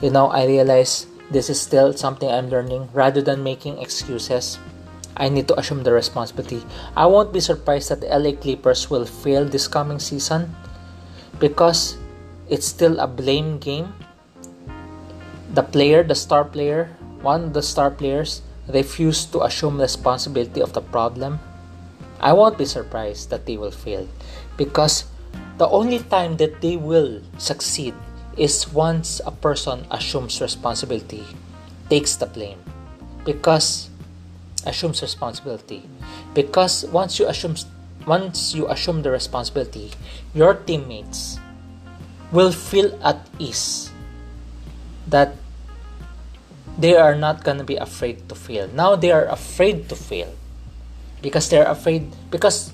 You 0.00 0.14
know, 0.14 0.30
I 0.30 0.46
realized 0.46 1.10
this 1.34 1.50
is 1.50 1.58
still 1.60 1.90
something 1.98 2.30
I'm 2.30 2.46
learning. 2.46 2.94
Rather 2.94 3.20
than 3.20 3.42
making 3.42 3.82
excuses, 3.82 4.62
I 5.16 5.28
need 5.28 5.50
to 5.50 5.58
assume 5.58 5.82
the 5.82 5.90
responsibility. 5.90 6.62
I 6.94 7.10
won't 7.10 7.34
be 7.34 7.42
surprised 7.42 7.90
that 7.90 8.06
the 8.06 8.14
LA 8.14 8.38
Clippers 8.38 8.86
will 8.86 9.04
fail 9.04 9.44
this 9.44 9.66
coming 9.66 9.98
season 9.98 10.54
because 11.38 11.96
it's 12.48 12.66
still 12.66 12.98
a 13.00 13.06
blame 13.06 13.58
game. 13.58 13.94
The 15.54 15.62
player, 15.62 16.02
the 16.02 16.14
star 16.14 16.44
player, 16.44 16.90
one 17.22 17.44
of 17.44 17.52
the 17.54 17.62
star 17.62 17.90
players 17.90 18.42
refuse 18.68 19.24
to 19.26 19.42
assume 19.42 19.80
responsibility 19.80 20.60
of 20.60 20.72
the 20.72 20.82
problem. 20.82 21.40
I 22.20 22.32
won't 22.32 22.58
be 22.58 22.64
surprised 22.64 23.30
that 23.30 23.46
they 23.46 23.56
will 23.56 23.70
fail 23.70 24.08
because 24.56 25.04
the 25.56 25.68
only 25.68 26.00
time 26.00 26.36
that 26.38 26.60
they 26.60 26.76
will 26.76 27.22
succeed 27.38 27.94
is 28.36 28.70
once 28.72 29.20
a 29.26 29.30
person 29.30 29.86
assumes 29.90 30.40
responsibility, 30.40 31.24
takes 31.90 32.16
the 32.16 32.26
blame. 32.26 32.58
Because 33.24 33.90
assumes 34.66 35.02
responsibility. 35.02 35.82
Because 36.34 36.84
once 36.86 37.18
you 37.18 37.26
assume 37.26 37.56
once 38.08 38.54
you 38.54 38.66
assume 38.68 39.02
the 39.02 39.10
responsibility, 39.10 39.92
your 40.34 40.54
teammates 40.54 41.38
will 42.32 42.50
feel 42.50 42.98
at 43.04 43.20
ease 43.38 43.92
that 45.06 45.36
they 46.78 46.96
are 46.96 47.14
not 47.14 47.44
to 47.44 47.64
be 47.64 47.76
afraid 47.76 48.28
to 48.28 48.34
fail. 48.34 48.68
Now 48.68 48.96
they 48.96 49.12
are 49.12 49.26
afraid 49.26 49.88
to 49.90 49.96
fail 49.96 50.32
because 51.20 51.48
they're 51.48 51.68
afraid 51.68 52.08
because 52.30 52.72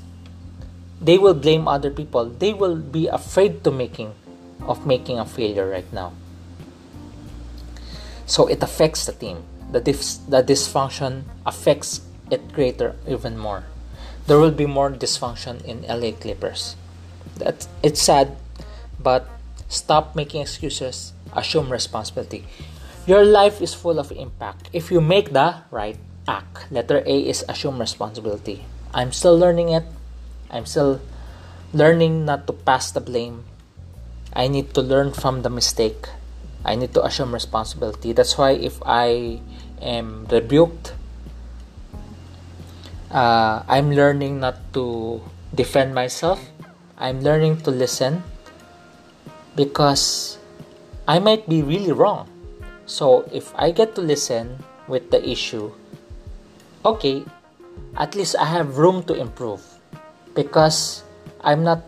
they 1.01 1.19
will 1.19 1.35
blame 1.35 1.67
other 1.67 1.91
people. 1.91 2.27
They 2.27 2.55
will 2.55 2.77
be 2.77 3.09
afraid 3.09 3.65
to 3.65 3.71
making 3.71 4.15
of 4.63 4.87
making 4.87 5.19
a 5.19 5.27
failure 5.27 5.69
right 5.69 5.91
now. 5.93 6.13
So 8.27 8.47
it 8.47 8.63
affects 8.63 9.05
the 9.05 9.13
team. 9.13 9.45
The, 9.73 9.81
dis- 9.81 10.17
the 10.29 10.43
dysfunction 10.43 11.25
affects 11.45 12.01
it 12.31 12.53
greater 12.53 12.97
even 13.09 13.37
more. 13.37 13.65
There 14.27 14.39
will 14.39 14.53
be 14.53 14.67
more 14.67 14.91
dysfunction 14.91 15.65
in 15.65 15.83
LA 15.83 16.13
Clippers. 16.13 16.77
That 17.37 17.67
it's 17.83 18.01
sad, 18.01 18.37
but 18.99 19.29
stop 19.69 20.17
making 20.17 20.43
excuses. 20.43 21.13
Assume 21.35 21.71
responsibility. 21.71 22.47
Your 23.07 23.25
life 23.25 23.61
is 23.61 23.75
full 23.75 23.99
of 23.99 24.13
impact 24.13 24.71
if 24.73 24.91
you 24.91 25.01
make 25.01 25.33
the 25.33 25.67
right 25.71 25.99
act. 26.29 26.71
Letter 26.71 27.03
A 27.05 27.17
is 27.19 27.45
assume 27.49 27.79
responsibility. 27.79 28.65
I'm 28.95 29.13
still 29.13 29.37
learning 29.37 29.71
it. 29.71 29.85
I'm 30.49 30.65
still 30.65 31.01
learning 31.73 32.25
not 32.25 32.47
to 32.47 32.53
pass 32.53 32.93
the 32.93 33.01
blame 33.01 33.45
I 34.35 34.49
need 34.49 34.75
to 34.75 34.83
learn 34.83 35.13
from 35.15 35.43
the 35.43 35.51
mistake. 35.51 36.11
I 36.65 36.75
need 36.75 36.93
to 36.95 37.05
assume 37.07 37.33
responsibility. 37.33 38.13
That's 38.13 38.37
why 38.37 38.59
if 38.59 38.83
I 38.85 39.39
am 39.81 40.27
rebuked, 40.27 40.93
uh, 43.15 43.63
I'm 43.71 43.95
learning 43.95 44.41
not 44.43 44.59
to 44.75 45.23
defend 45.55 45.95
myself. 45.95 46.43
I'm 46.99 47.23
learning 47.23 47.63
to 47.63 47.71
listen 47.71 48.23
because 49.57 50.37
I 51.07 51.19
might 51.23 51.49
be 51.49 51.63
really 51.63 51.93
wrong. 51.93 52.29
So 52.87 53.25
if 53.33 53.55
I 53.57 53.71
get 53.71 53.95
to 53.95 54.03
listen 54.03 54.59
with 54.89 55.11
the 55.11 55.23
issue, 55.23 55.73
okay, 56.85 57.25
at 57.97 58.15
least 58.15 58.37
I 58.37 58.45
have 58.45 58.77
room 58.77 59.03
to 59.05 59.15
improve 59.15 59.63
because 60.35 61.03
I'm 61.41 61.65
not 61.65 61.83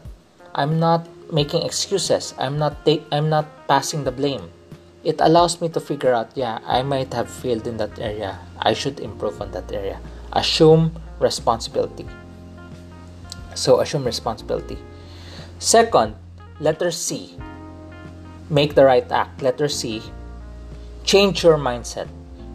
I'm 0.54 0.80
not 0.80 1.04
making 1.30 1.62
excuses. 1.66 2.32
I'm 2.38 2.56
not 2.56 2.86
I'm 3.12 3.28
not 3.28 3.46
passing 3.68 4.04
the 4.04 4.12
blame. 4.12 4.48
It 5.04 5.20
allows 5.20 5.60
me 5.60 5.68
to 5.70 5.78
figure 5.78 6.12
out, 6.12 6.34
yeah, 6.34 6.58
I 6.66 6.82
might 6.82 7.14
have 7.14 7.30
failed 7.30 7.68
in 7.68 7.76
that 7.76 7.94
area. 8.00 8.40
I 8.58 8.72
should 8.72 8.98
improve 8.98 9.40
on 9.40 9.52
that 9.52 9.70
area. 9.70 10.00
Assume 10.32 10.92
responsibility. 11.20 12.06
So 13.54 13.80
assume 13.80 14.04
responsibility. 14.04 14.78
Second, 15.58 16.14
letter 16.60 16.90
C. 16.90 17.36
Make 18.50 18.74
the 18.74 18.84
right 18.84 19.10
act. 19.10 19.42
Letter 19.42 19.68
C. 19.68 20.02
Change 21.04 21.42
your 21.42 21.56
mindset. 21.56 22.08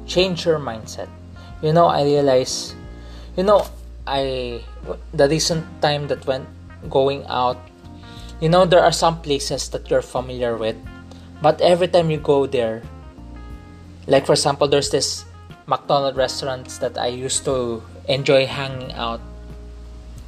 Change 0.06 0.46
your 0.46 0.60
mindset. 0.60 1.10
You 1.62 1.74
know, 1.74 1.88
I 1.88 2.04
realize, 2.04 2.76
you 3.36 3.44
know, 3.44 3.66
I 4.06 4.64
the 5.14 5.28
recent 5.30 5.66
time 5.82 6.08
that 6.08 6.26
went 6.26 6.48
going 6.90 7.26
out 7.28 7.58
you 8.42 8.50
know, 8.50 8.66
there 8.66 8.82
are 8.82 8.92
some 8.92 9.22
places 9.22 9.70
that 9.70 9.88
you're 9.90 10.02
familiar 10.02 10.58
with, 10.58 10.76
but 11.42 11.62
every 11.62 11.88
time 11.88 12.10
you 12.10 12.18
go 12.18 12.48
there, 12.48 12.82
like 14.08 14.26
for 14.26 14.34
example, 14.34 14.68
there's 14.68 14.90
this 14.90 15.24
McDonald 15.68 16.16
restaurants 16.16 16.78
that 16.80 16.98
I 16.98 17.08
used 17.08 17.46
to 17.46 17.84
enjoy 18.08 18.46
hanging 18.46 18.92
out 18.94 19.22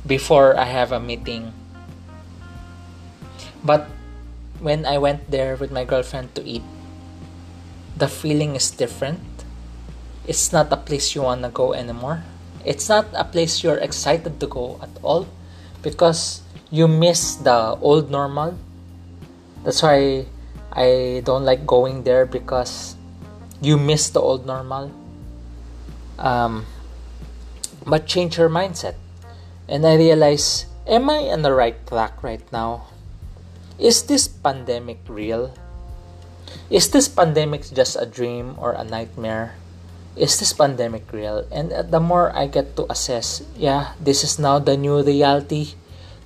before 0.05 0.57
I 0.57 0.65
have 0.65 0.91
a 0.91 0.99
meeting. 0.99 1.53
But 3.63 3.87
when 4.59 4.85
I 4.85 4.97
went 4.97 5.31
there 5.31 5.55
with 5.55 5.71
my 5.71 5.85
girlfriend 5.85 6.35
to 6.35 6.43
eat, 6.43 6.63
the 7.95 8.07
feeling 8.07 8.55
is 8.55 8.71
different. 8.71 9.19
It's 10.27 10.51
not 10.51 10.71
a 10.71 10.77
place 10.77 11.15
you 11.15 11.21
want 11.21 11.43
to 11.43 11.49
go 11.49 11.73
anymore. 11.73 12.23
It's 12.65 12.87
not 12.87 13.07
a 13.13 13.23
place 13.23 13.63
you're 13.63 13.79
excited 13.79 14.39
to 14.39 14.47
go 14.47 14.79
at 14.81 14.89
all 15.01 15.27
because 15.81 16.41
you 16.71 16.87
miss 16.87 17.35
the 17.35 17.75
old 17.81 18.09
normal. 18.09 18.55
That's 19.63 19.83
why 19.83 20.25
I 20.71 21.21
don't 21.23 21.43
like 21.43 21.67
going 21.67 22.03
there 22.03 22.25
because 22.25 22.95
you 23.61 23.77
miss 23.77 24.09
the 24.09 24.19
old 24.19 24.45
normal. 24.45 24.91
Um, 26.19 26.65
but 27.86 28.08
change 28.08 28.38
your 28.38 28.49
mindset. 28.49 28.95
And 29.67 29.86
I 29.86 29.95
realize, 29.95 30.65
am 30.88 31.10
I 31.10 31.32
on 31.32 31.41
the 31.41 31.54
right 31.54 31.76
track 31.88 32.21
right 32.23 32.43
now? 32.52 32.88
Is 33.80 34.04
this 34.04 34.28
pandemic 34.28 34.99
real? 35.08 35.54
Is 36.69 36.89
this 36.91 37.08
pandemic 37.08 37.65
just 37.73 37.97
a 37.99 38.06
dream 38.06 38.56
or 38.58 38.73
a 38.73 38.84
nightmare? 38.84 39.56
Is 40.15 40.39
this 40.39 40.54
pandemic 40.54 41.12
real? 41.12 41.47
And 41.52 41.71
the 41.71 41.99
more 41.99 42.36
I 42.36 42.47
get 42.47 42.76
to 42.78 42.86
assess, 42.91 43.41
yeah, 43.58 43.93
this 43.99 44.23
is 44.23 44.38
now 44.38 44.60
the 44.60 44.78
new 44.78 45.02
reality 45.02 45.73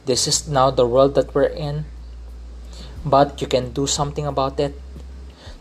this 0.08 0.26
is 0.26 0.47
now 0.47 0.71
the 0.71 0.88
world 0.88 1.13
that 1.15 1.36
we're 1.36 1.52
in 1.52 1.84
but 3.04 3.39
you 3.41 3.47
can 3.47 3.76
do 3.76 3.86
something 3.86 4.26
about 4.26 4.58
it 4.58 4.73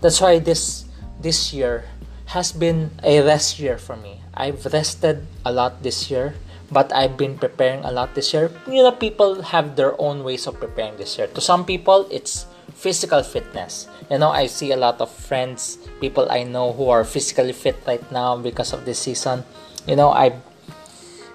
that's 0.01 0.21
why 0.21 0.39
this 0.39 0.87
this 1.21 1.53
year 1.53 1.91
has 2.27 2.53
been 2.53 2.91
a 3.03 3.21
rest 3.21 3.59
year 3.59 3.77
for 3.77 3.97
me 3.99 4.16
i've 4.37 4.65
rested 4.73 5.27
a 5.45 5.53
lot 5.53 5.83
this 5.83 6.11
year 6.11 6.35
but 6.71 6.93
i've 6.93 7.17
been 7.17 7.39
preparing 7.39 7.85
a 7.85 7.93
lot 7.93 8.15
this 8.15 8.35
year. 8.35 8.51
You 8.67 8.83
know 8.83 8.93
people 8.93 9.43
have 9.55 9.77
their 9.77 9.95
own 10.01 10.25
ways 10.25 10.47
of 10.47 10.59
preparing 10.59 10.97
this 10.97 11.17
year. 11.17 11.29
To 11.29 11.41
some 11.41 11.65
people 11.65 12.09
it's 12.11 12.47
physical 12.75 13.23
fitness. 13.23 13.87
You 14.11 14.19
know 14.19 14.31
i 14.31 14.47
see 14.47 14.73
a 14.73 14.77
lot 14.77 15.01
of 15.01 15.11
friends 15.11 15.79
people 16.01 16.27
i 16.31 16.43
know 16.43 16.73
who 16.73 16.91
are 16.91 17.05
physically 17.05 17.53
fit 17.55 17.77
right 17.87 18.03
now 18.11 18.37
because 18.37 18.73
of 18.73 18.85
this 18.85 18.99
season. 18.99 19.45
You 19.87 19.95
know 19.95 20.11
i 20.11 20.35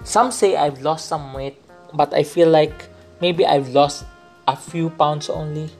some 0.04 0.30
say 0.30 0.56
i've 0.56 0.82
lost 0.82 1.08
some 1.08 1.32
weight 1.32 1.56
but 1.94 2.12
i 2.12 2.22
feel 2.22 2.50
like 2.50 2.92
maybe 3.22 3.46
I've 3.46 3.70
lost 3.70 4.04
a 4.50 4.58
few 4.58 4.90
pounds 4.90 5.30
only, 5.30 5.70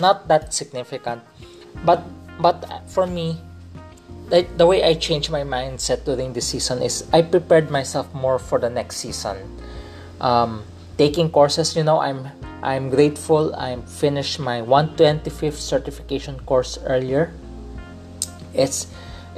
not 0.00 0.26
that 0.32 0.56
significant. 0.56 1.20
But 1.84 2.00
but 2.40 2.64
for 2.88 3.06
me, 3.06 3.36
the, 4.28 4.66
way 4.66 4.82
I 4.82 4.94
changed 4.94 5.30
my 5.30 5.42
mindset 5.42 6.04
during 6.04 6.32
this 6.32 6.48
season 6.48 6.82
is 6.82 7.06
I 7.12 7.22
prepared 7.22 7.70
myself 7.70 8.12
more 8.14 8.38
for 8.38 8.58
the 8.58 8.70
next 8.70 8.96
season. 8.96 9.36
Um, 10.20 10.64
taking 10.98 11.30
courses, 11.30 11.76
you 11.76 11.84
know, 11.84 12.00
I'm 12.00 12.28
I'm 12.62 12.90
grateful. 12.90 13.54
I'm 13.54 13.82
finished 13.82 14.40
my 14.40 14.60
125th 14.60 15.60
certification 15.60 16.40
course 16.40 16.78
earlier. 16.84 17.32
It's 18.54 18.88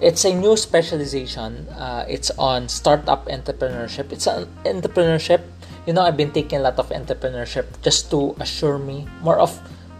it's 0.01 0.25
a 0.25 0.33
new 0.33 0.57
specialization. 0.57 1.69
Uh, 1.75 2.07
it's 2.09 2.31
on 2.39 2.69
startup 2.69 3.27
entrepreneurship. 3.27 4.13
It's 4.13 4.27
an 4.27 4.47
entrepreneurship. 4.65 5.43
You 5.87 5.93
know, 5.93 6.03
I've 6.03 6.17
been 6.17 6.33
taking 6.33 6.61
a 6.61 6.63
lot 6.63 6.79
of 6.79 6.89
entrepreneurship 6.91 7.67
just 7.83 8.11
to 8.13 8.37
assure 8.39 8.79
me 8.79 9.09
more 9.21 9.39
of 9.39 9.51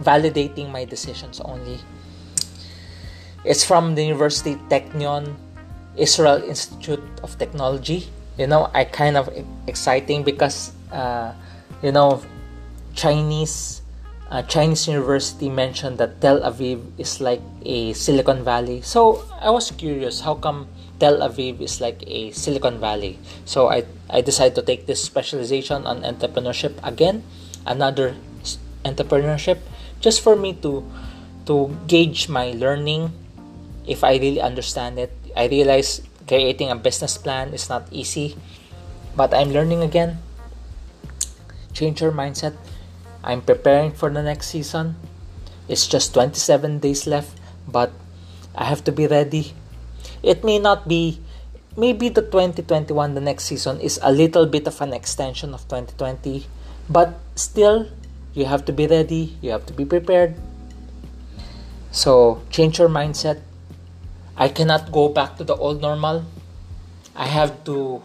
validating 0.01 0.71
my 0.71 0.85
decisions 0.85 1.41
only. 1.41 1.81
It's 3.45 3.65
from 3.65 3.95
the 3.95 4.05
University 4.05 4.57
Technion, 4.69 5.37
Israel 5.97 6.43
Institute 6.43 7.03
of 7.23 7.39
Technology. 7.39 8.09
You 8.37 8.47
know, 8.47 8.71
I 8.75 8.85
kind 8.85 9.17
of 9.17 9.31
exciting 9.67 10.23
because 10.23 10.73
uh, 10.91 11.35
you 11.83 11.93
know 11.93 12.23
Chinese 12.95 13.83
uh, 14.31 14.43
Chinese 14.43 14.87
university 14.87 15.49
mentioned 15.49 15.99
that 15.99 16.21
Tel 16.21 16.41
Aviv 16.41 16.85
is 16.99 17.21
like 17.21 17.41
a 17.65 17.93
Silicon 17.93 18.45
Valley. 18.45 18.83
So 18.83 19.25
I 19.41 19.51
was 19.51 19.71
curious, 19.71 20.21
how 20.21 20.35
come 20.35 20.69
Tel 21.01 21.19
Aviv 21.19 21.61
is 21.61 21.81
like 21.81 22.03
a 22.07 22.31
Silicon 22.33 22.79
Valley? 22.81 23.19
So 23.45 23.69
I, 23.69 23.85
I 24.11 24.21
decided 24.21 24.55
to 24.57 24.63
take 24.63 24.87
this 24.87 25.03
specialization 25.03 25.87
on 25.87 26.03
entrepreneurship 26.03 26.77
again, 26.83 27.25
another 27.67 28.17
entrepreneurship, 28.85 29.59
just 30.01 30.21
for 30.21 30.37
me 30.37 30.53
to 30.61 30.85
to 31.47 31.73
gauge 31.87 32.29
my 32.29 32.53
learning 32.53 33.13
if 33.89 34.05
I 34.05 34.21
really 34.21 34.41
understand 34.41 34.99
it. 34.99 35.11
I 35.35 35.49
realize 35.49 36.03
creating 36.29 36.71
a 36.71 36.77
business 36.77 37.17
plan 37.17 37.55
is 37.57 37.69
not 37.69 37.89
easy, 37.91 38.37
but 39.17 39.33
I'm 39.33 39.51
learning 39.51 39.83
again. 39.83 40.21
Change 41.73 42.03
your 42.03 42.13
mindset 42.13 42.55
I'm 43.23 43.43
preparing 43.43 43.93
for 43.93 44.11
the 44.11 44.23
next 44.23 44.49
season. 44.49 44.97
It's 45.69 45.87
just 45.87 46.15
27 46.15 46.79
days 46.79 47.07
left, 47.07 47.37
but 47.67 47.93
I 48.55 48.65
have 48.65 48.85
to 48.85 48.93
be 48.93 49.07
ready. 49.07 49.53
It 50.23 50.45
may 50.45 50.59
not 50.59 50.89
be, 50.89 51.21
maybe 51.77 52.09
the 52.09 52.23
2021, 52.23 53.15
the 53.15 53.21
next 53.21 53.45
season, 53.45 53.81
is 53.81 54.01
a 54.03 54.13
little 54.13 54.47
bit 54.47 54.67
of 54.67 54.81
an 54.81 54.93
extension 54.93 55.53
of 55.53 55.63
2020, 55.69 56.47
but 56.89 57.21
still, 57.35 57.89
you 58.35 58.47
have 58.47 58.65
to 58.65 58.73
be 58.73 58.87
ready, 58.87 59.37
you 59.43 59.51
have 59.51 59.67
to 59.67 59.73
be 59.73 59.85
prepared. 59.85 60.35
So, 61.91 62.43
change 62.51 62.79
your 62.79 62.89
mindset. 62.89 63.43
I 64.39 64.49
cannot 64.49 64.93
go 64.93 65.09
back 65.11 65.37
to 65.39 65.45
the 65.45 65.57
old 65.57 65.83
normal. 65.83 66.23
I 67.17 67.27
have 67.27 67.65
to 67.65 68.01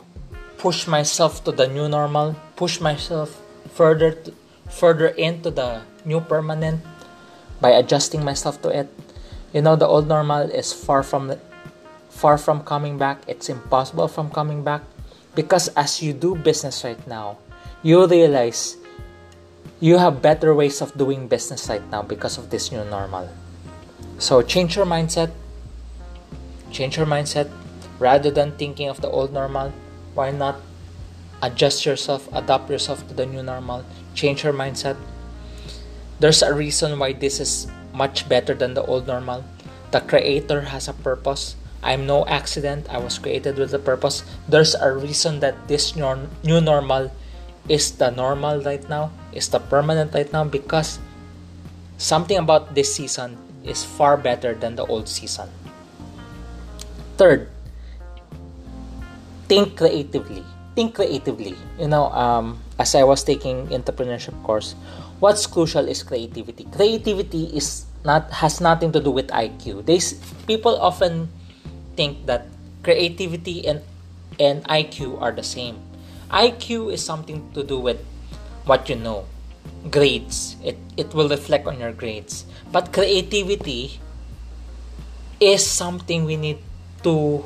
push 0.57 0.87
myself 0.87 1.43
to 1.45 1.51
the 1.51 1.67
new 1.67 1.87
normal, 1.87 2.35
push 2.55 2.81
myself 2.81 3.39
further 3.69 4.11
to, 4.11 4.33
further 4.67 5.13
into 5.13 5.51
the 5.51 5.85
new 6.03 6.19
permanent 6.19 6.81
by 7.61 7.69
adjusting 7.77 8.25
myself 8.25 8.61
to 8.63 8.69
it. 8.69 8.89
You 9.53 9.61
know, 9.61 9.75
the 9.75 9.85
old 9.85 10.07
normal 10.07 10.49
is 10.49 10.73
far 10.73 11.03
from 11.03 11.37
far 12.09 12.39
from 12.39 12.65
coming 12.65 12.97
back. 12.97 13.21
It's 13.27 13.47
impossible 13.49 14.07
from 14.07 14.33
coming 14.33 14.63
back 14.63 14.81
because 15.35 15.69
as 15.77 16.01
you 16.01 16.13
do 16.13 16.33
business 16.33 16.83
right 16.83 16.99
now, 17.05 17.37
you 17.83 18.07
realize 18.07 18.77
you 19.79 19.97
have 20.01 20.21
better 20.21 20.55
ways 20.55 20.81
of 20.81 20.97
doing 20.97 21.27
business 21.27 21.69
right 21.69 21.83
now 21.91 22.01
because 22.01 22.39
of 22.39 22.49
this 22.49 22.71
new 22.71 22.83
normal. 22.85 23.29
So 24.17 24.41
change 24.41 24.75
your 24.75 24.85
mindset. 24.85 25.29
Change 26.73 26.97
your 26.97 27.05
mindset 27.05 27.53
rather 27.99 28.31
than 28.31 28.57
thinking 28.57 28.89
of 28.89 28.99
the 28.99 29.07
old 29.07 29.31
normal. 29.31 29.71
Why 30.17 30.31
not 30.31 30.57
adjust 31.41 31.85
yourself, 31.85 32.27
adapt 32.33 32.69
yourself 32.69 33.07
to 33.07 33.13
the 33.13 33.25
new 33.25 33.43
normal, 33.43 33.85
change 34.15 34.43
your 34.43 34.53
mindset. 34.53 34.97
There's 36.19 36.41
a 36.41 36.53
reason 36.53 36.97
why 36.97 37.13
this 37.13 37.39
is 37.39 37.67
much 37.93 38.27
better 38.27 38.53
than 38.53 38.73
the 38.73 38.83
old 38.83 39.05
normal. 39.05 39.45
The 39.91 40.01
creator 40.01 40.61
has 40.73 40.87
a 40.87 40.93
purpose. 40.93 41.55
I'm 41.83 42.07
no 42.07 42.25
accident. 42.25 42.87
I 42.89 42.97
was 42.97 43.19
created 43.19 43.57
with 43.57 43.73
a 43.73 43.79
purpose. 43.79 44.23
There's 44.47 44.73
a 44.73 44.91
reason 44.91 45.41
that 45.41 45.67
this 45.67 45.95
new 45.95 46.61
normal 46.61 47.11
is 47.69 47.91
the 47.91 48.09
normal 48.09 48.61
right 48.63 48.87
now, 48.89 49.11
is 49.31 49.49
the 49.49 49.59
permanent 49.59 50.13
right 50.13 50.31
now 50.33 50.43
because 50.43 50.97
something 51.97 52.37
about 52.37 52.73
this 52.73 52.95
season 52.95 53.37
is 53.63 53.83
far 53.83 54.17
better 54.17 54.55
than 54.55 54.75
the 54.75 54.85
old 54.85 55.07
season. 55.07 55.49
Third, 57.17 57.49
think 59.47 59.77
creatively 59.77 60.43
think 60.75 60.95
creatively. 60.95 61.55
You 61.79 61.87
know, 61.87 62.09
um, 62.11 62.59
as 62.77 62.93
I 62.93 63.03
was 63.03 63.23
taking 63.23 63.69
entrepreneurship 63.69 64.35
course, 64.43 64.73
what's 65.19 65.45
crucial 65.47 65.87
is 65.87 66.03
creativity. 66.03 66.65
Creativity 66.73 67.53
is 67.53 67.85
not 68.03 68.29
has 68.43 68.59
nothing 68.59 68.91
to 68.91 68.99
do 68.99 69.09
with 69.09 69.29
IQ. 69.29 69.85
They 69.85 70.01
people 70.45 70.77
often 70.81 71.29
think 71.95 72.25
that 72.25 72.49
creativity 72.83 73.65
and 73.65 73.81
and 74.41 74.65
IQ 74.65 75.21
are 75.21 75.31
the 75.31 75.45
same. 75.45 75.79
IQ 76.33 76.91
is 76.91 77.05
something 77.05 77.45
to 77.53 77.63
do 77.63 77.77
with 77.77 78.01
what 78.65 78.89
you 78.89 78.97
know, 78.97 79.25
grades. 79.89 80.57
It 80.65 80.77
it 80.97 81.13
will 81.13 81.29
reflect 81.29 81.69
on 81.69 81.79
your 81.79 81.93
grades. 81.93 82.45
But 82.73 82.91
creativity 82.91 84.01
is 85.39 85.61
something 85.61 86.25
we 86.25 86.35
need 86.35 86.57
to 87.03 87.43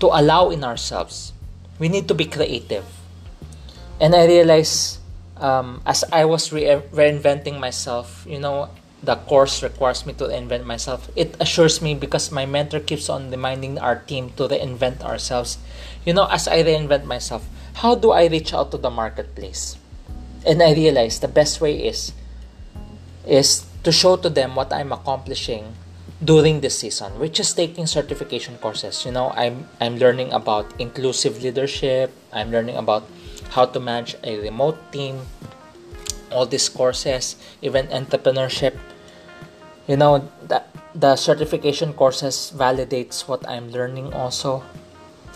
to 0.00 0.06
allow 0.12 0.50
in 0.50 0.64
ourselves. 0.64 1.32
We 1.78 1.88
need 1.88 2.08
to 2.08 2.14
be 2.14 2.24
creative. 2.26 2.84
And 4.00 4.14
I 4.14 4.26
realized 4.26 5.00
um, 5.38 5.80
as 5.86 6.04
I 6.12 6.24
was 6.24 6.52
re- 6.52 6.82
reinventing 6.92 7.58
myself, 7.60 8.24
you 8.28 8.38
know, 8.38 8.68
the 9.02 9.16
course 9.16 9.62
requires 9.62 10.04
me 10.06 10.12
to 10.14 10.24
reinvent 10.24 10.64
myself. 10.64 11.08
It 11.16 11.36
assures 11.40 11.80
me 11.80 11.94
because 11.94 12.32
my 12.32 12.46
mentor 12.46 12.80
keeps 12.80 13.08
on 13.08 13.30
reminding 13.30 13.78
our 13.78 13.96
team 13.96 14.30
to 14.36 14.48
reinvent 14.48 15.02
ourselves. 15.02 15.58
You 16.04 16.14
know, 16.14 16.26
as 16.26 16.48
I 16.48 16.62
reinvent 16.62 17.04
myself, 17.04 17.46
how 17.74 17.94
do 17.94 18.10
I 18.10 18.26
reach 18.26 18.52
out 18.52 18.70
to 18.72 18.78
the 18.78 18.90
marketplace? 18.90 19.76
And 20.46 20.62
I 20.62 20.72
realized 20.72 21.22
the 21.22 21.28
best 21.28 21.60
way 21.60 21.76
is 21.76 22.12
is 23.26 23.66
to 23.82 23.90
show 23.90 24.16
to 24.16 24.30
them 24.30 24.54
what 24.54 24.72
I'm 24.72 24.92
accomplishing 24.92 25.74
during 26.24 26.60
this 26.60 26.78
season 26.78 27.18
which 27.18 27.38
is 27.38 27.52
taking 27.52 27.86
certification 27.86 28.56
courses. 28.58 29.04
You 29.04 29.12
know 29.12 29.30
i'm 29.36 29.68
i'm 29.80 29.96
learning 29.98 30.32
about 30.32 30.66
inclusive 30.78 31.42
leadership. 31.42 32.12
I'm 32.32 32.50
learning 32.50 32.76
about 32.76 33.04
how 33.50 33.66
to 33.66 33.80
manage 33.80 34.16
a 34.24 34.38
remote 34.40 34.78
team. 34.92 35.26
All 36.32 36.46
these 36.46 36.68
courses 36.68 37.36
even 37.60 37.86
entrepreneurship. 37.88 38.74
You 39.86 39.96
know 39.96 40.28
that 40.48 40.68
the 40.94 41.16
certification 41.16 41.92
courses 41.92 42.52
validates 42.54 43.28
what 43.28 43.46
i'm 43.48 43.70
learning 43.70 44.12
also. 44.12 44.64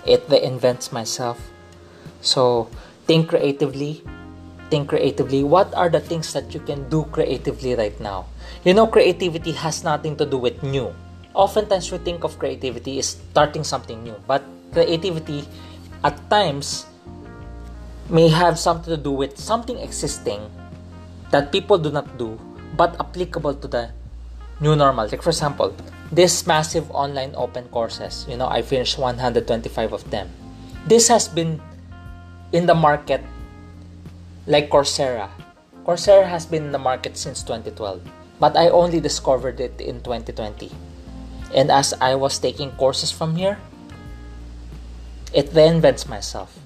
It 0.06 0.26
reinvents 0.28 0.92
myself. 0.92 1.36
So 2.22 2.70
think 3.04 3.28
creatively 3.28 4.02
think 4.70 4.88
creatively 4.88 5.42
what 5.44 5.74
are 5.74 5.88
the 5.88 6.00
things 6.00 6.32
that 6.32 6.54
you 6.54 6.60
can 6.60 6.88
do 6.88 7.04
creatively 7.12 7.74
right 7.74 7.98
now 8.00 8.24
you 8.64 8.74
know, 8.74 8.86
creativity 8.86 9.52
has 9.52 9.84
nothing 9.84 10.16
to 10.16 10.26
do 10.26 10.36
with 10.36 10.62
new. 10.62 10.92
Oftentimes, 11.32 11.90
we 11.90 11.98
think 11.98 12.24
of 12.24 12.38
creativity 12.38 12.98
as 12.98 13.16
starting 13.32 13.64
something 13.64 14.02
new, 14.04 14.14
but 14.26 14.44
creativity 14.72 15.48
at 16.04 16.18
times 16.28 16.84
may 18.10 18.28
have 18.28 18.58
something 18.58 18.90
to 18.92 19.00
do 19.00 19.12
with 19.12 19.38
something 19.38 19.78
existing 19.78 20.50
that 21.30 21.52
people 21.52 21.78
do 21.78 21.90
not 21.90 22.18
do 22.18 22.38
but 22.76 22.98
applicable 23.00 23.54
to 23.54 23.68
the 23.68 23.90
new 24.60 24.76
normal. 24.76 25.08
Like, 25.08 25.22
for 25.22 25.30
example, 25.30 25.74
this 26.12 26.46
massive 26.46 26.90
online 26.90 27.32
open 27.34 27.64
courses, 27.68 28.26
you 28.28 28.36
know, 28.36 28.48
I 28.48 28.62
finished 28.62 28.98
125 28.98 29.92
of 29.92 30.10
them. 30.10 30.28
This 30.86 31.08
has 31.08 31.28
been 31.28 31.62
in 32.52 32.66
the 32.66 32.74
market 32.74 33.22
like 34.50 34.68
Coursera. 34.68 35.30
Coursera 35.86 36.26
has 36.26 36.44
been 36.44 36.66
in 36.66 36.72
the 36.72 36.82
market 36.82 37.16
since 37.16 37.46
2012 37.46 38.02
but 38.40 38.56
I 38.56 38.72
only 38.72 38.98
discovered 38.98 39.60
it 39.60 39.78
in 39.78 40.00
2020. 40.00 40.72
And 41.54 41.70
as 41.70 41.92
I 42.00 42.16
was 42.16 42.40
taking 42.40 42.72
courses 42.72 43.12
from 43.12 43.36
here, 43.36 43.60
it 45.32 45.52
reinvents 45.52 46.08
myself. 46.08 46.58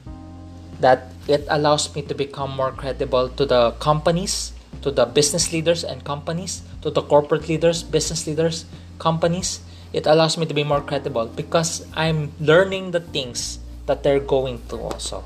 That 0.81 1.11
it 1.27 1.45
allows 1.51 1.93
me 1.95 2.03
to 2.03 2.15
become 2.15 2.55
more 2.57 2.71
credible 2.71 3.29
to 3.31 3.45
the 3.45 3.73
companies, 3.83 4.55
to 4.83 4.91
the 4.91 5.05
business 5.05 5.53
leaders 5.53 5.83
and 5.83 6.05
companies, 6.05 6.63
to 6.83 6.91
the 6.91 7.03
corporate 7.03 7.49
leaders, 7.49 7.83
business 7.83 8.27
leaders, 8.27 8.65
companies. 8.99 9.61
It 9.93 10.07
allows 10.07 10.39
me 10.39 10.47
to 10.47 10.55
be 10.55 10.65
more 10.65 10.81
credible 10.81 11.27
because 11.27 11.87
I'm 11.95 12.33
learning 12.41 12.93
the 12.93 13.01
things 13.01 13.59
that 13.87 14.03
they're 14.03 14.21
going 14.21 14.59
through 14.59 14.81
also. 14.95 15.25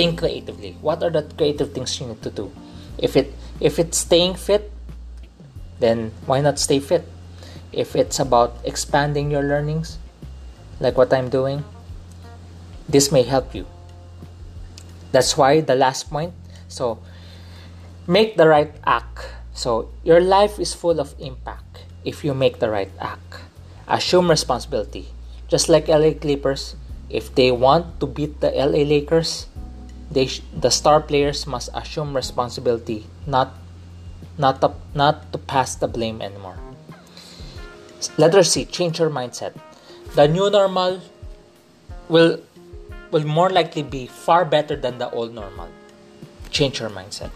Think 0.00 0.24
creatively. 0.24 0.80
What 0.80 1.04
are 1.04 1.12
the 1.12 1.28
creative 1.36 1.76
things 1.76 2.00
you 2.00 2.08
need 2.08 2.24
to 2.24 2.32
do? 2.32 2.48
If 2.96 3.20
it 3.20 3.36
if 3.60 3.76
it's 3.76 4.00
staying 4.00 4.40
fit, 4.40 4.72
then 5.76 6.16
why 6.24 6.40
not 6.40 6.56
stay 6.56 6.80
fit? 6.80 7.04
if 7.72 7.94
it's 7.94 8.18
about 8.18 8.56
expanding 8.64 9.30
your 9.30 9.42
learnings, 9.42 9.98
like 10.80 10.96
what 10.96 11.12
I'm 11.12 11.30
doing, 11.30 11.64
this 12.88 13.12
may 13.12 13.22
help 13.22 13.54
you. 13.54 13.66
That's 15.12 15.36
why 15.36 15.60
the 15.60 15.74
last 15.74 16.10
point. 16.10 16.34
So, 16.68 16.98
make 18.06 18.36
the 18.36 18.48
right 18.48 18.72
act. 18.84 19.26
So, 19.52 19.90
your 20.04 20.20
life 20.20 20.58
is 20.58 20.74
full 20.74 21.00
of 21.00 21.14
impact 21.18 21.84
if 22.04 22.24
you 22.24 22.34
make 22.34 22.58
the 22.58 22.70
right 22.70 22.90
act. 23.00 23.42
Assume 23.86 24.30
responsibility. 24.30 25.08
Just 25.48 25.68
like 25.68 25.88
LA 25.88 26.14
Clippers, 26.14 26.76
if 27.08 27.34
they 27.34 27.50
want 27.50 27.98
to 27.98 28.06
beat 28.06 28.40
the 28.40 28.50
LA 28.50 28.86
Lakers, 28.86 29.46
they 30.10 30.26
sh- 30.26 30.42
the 30.52 30.70
star 30.70 31.00
players 31.00 31.46
must 31.46 31.70
assume 31.74 32.16
responsibility, 32.16 33.06
not 33.26 33.54
not 34.38 34.60
to, 34.60 34.72
not 34.94 35.32
to 35.32 35.38
pass 35.38 35.74
the 35.74 35.86
blame 35.86 36.22
anymore. 36.22 36.56
Letter 38.16 38.42
C, 38.42 38.64
change 38.64 38.98
your 38.98 39.10
mindset. 39.10 39.52
The 40.14 40.26
new 40.26 40.50
normal 40.50 41.00
will 42.08 42.40
will 43.10 43.26
more 43.26 43.50
likely 43.50 43.82
be 43.82 44.06
far 44.06 44.44
better 44.44 44.76
than 44.76 44.98
the 44.98 45.10
old 45.10 45.34
normal. 45.34 45.68
Change 46.50 46.80
your 46.80 46.90
mindset. 46.90 47.30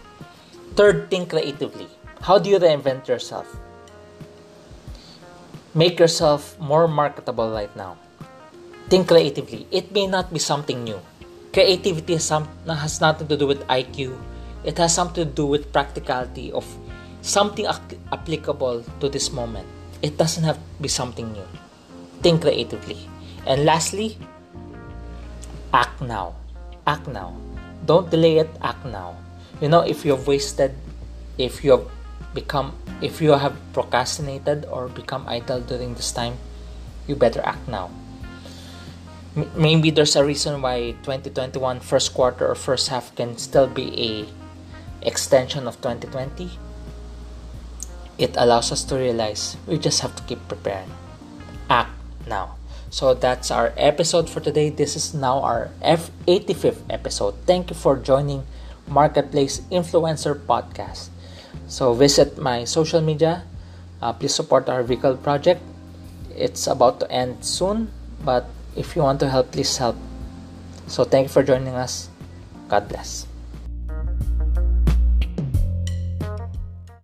Third, 0.75 1.09
think 1.09 1.29
creatively. 1.29 1.87
How 2.21 2.39
do 2.39 2.49
you 2.49 2.59
reinvent 2.59 3.07
yourself? 3.07 3.47
Make 5.73 5.99
yourself 5.99 6.59
more 6.59 6.87
marketable 6.87 7.51
right 7.51 7.73
now. 7.75 7.97
Think 8.89 9.07
creatively. 9.07 9.67
It 9.71 9.91
may 9.91 10.07
not 10.07 10.31
be 10.31 10.39
something 10.39 10.83
new. 10.83 10.99
Creativity 11.55 12.19
has, 12.19 12.25
some, 12.27 12.43
has 12.67 12.99
nothing 12.99 13.31
to 13.31 13.37
do 13.37 13.47
with 13.47 13.63
IQ. 13.71 14.19
It 14.65 14.77
has 14.77 14.93
something 14.93 15.23
to 15.23 15.31
do 15.31 15.45
with 15.45 15.71
practicality 15.71 16.51
of 16.51 16.67
something 17.21 17.65
applicable 18.11 18.83
to 18.99 19.07
this 19.07 19.31
moment. 19.31 19.65
It 20.01 20.17
doesn't 20.17 20.43
have 20.43 20.57
to 20.57 20.81
be 20.81 20.89
something 20.89 21.31
new. 21.31 21.47
Think 22.19 22.41
creatively. 22.41 23.07
And 23.47 23.63
lastly, 23.63 24.17
act 25.71 26.01
now. 26.01 26.35
Act 26.85 27.07
now. 27.07 27.31
Don't 27.85 28.11
delay 28.11 28.39
it, 28.39 28.49
act 28.61 28.83
now. 28.83 29.15
You 29.61 29.69
know, 29.69 29.79
if 29.79 30.03
you've 30.03 30.27
wasted, 30.27 30.75
if 31.37 31.63
you 31.63 31.71
have 31.71 31.87
become, 32.33 32.75
if 32.99 33.21
you 33.21 33.31
have 33.31 33.55
procrastinated 33.71 34.65
or 34.65 34.89
become 34.89 35.23
idle 35.25 35.61
during 35.61 35.93
this 35.93 36.11
time, 36.11 36.35
you 37.07 37.15
better 37.15 37.39
act 37.47 37.65
now. 37.69 37.91
Maybe 39.55 39.91
there's 39.91 40.15
a 40.15 40.23
reason 40.23 40.61
why 40.61 40.95
2021 41.03 41.81
first 41.81 42.13
quarter 42.13 42.47
or 42.47 42.55
first 42.55 42.87
half 42.87 43.13
can 43.15 43.37
still 43.37 43.67
be 43.67 43.91
a 43.99 45.05
extension 45.05 45.67
of 45.67 45.75
2020 45.81 46.49
it 48.17 48.35
allows 48.37 48.71
us 48.71 48.83
to 48.85 48.95
realize 48.95 49.57
we 49.67 49.77
just 49.77 50.01
have 50.01 50.15
to 50.15 50.23
keep 50.23 50.39
preparing. 50.47 50.91
Act 51.69 51.91
now. 52.27 52.55
So 52.89 53.13
that's 53.13 53.51
our 53.51 53.73
episode 53.75 54.29
for 54.29 54.39
today. 54.39 54.69
This 54.69 54.95
is 54.95 55.13
now 55.13 55.41
our 55.43 55.69
F 55.81 56.11
85th 56.27 56.79
episode. 56.89 57.35
Thank 57.45 57.69
you 57.69 57.75
for 57.75 57.97
joining 57.97 58.47
Marketplace 58.87 59.59
Influencer 59.71 60.35
Podcast. 60.35 61.09
So 61.67 61.93
visit 61.93 62.37
my 62.37 62.63
social 62.63 63.01
media. 63.01 63.43
Uh, 64.01 64.13
please 64.13 64.33
support 64.33 64.69
our 64.69 64.83
vehicle 64.83 65.17
project. 65.17 65.61
It's 66.35 66.67
about 66.67 66.99
to 66.99 67.11
end 67.11 67.43
soon, 67.43 67.91
but 68.23 68.47
if 68.75 68.95
you 68.95 69.01
want 69.01 69.19
to 69.21 69.29
help, 69.29 69.51
please 69.51 69.77
help. 69.77 69.95
So 70.87 71.03
thank 71.03 71.25
you 71.25 71.29
for 71.29 71.43
joining 71.43 71.73
us. 71.73 72.09
God 72.67 72.87
bless. 72.89 73.27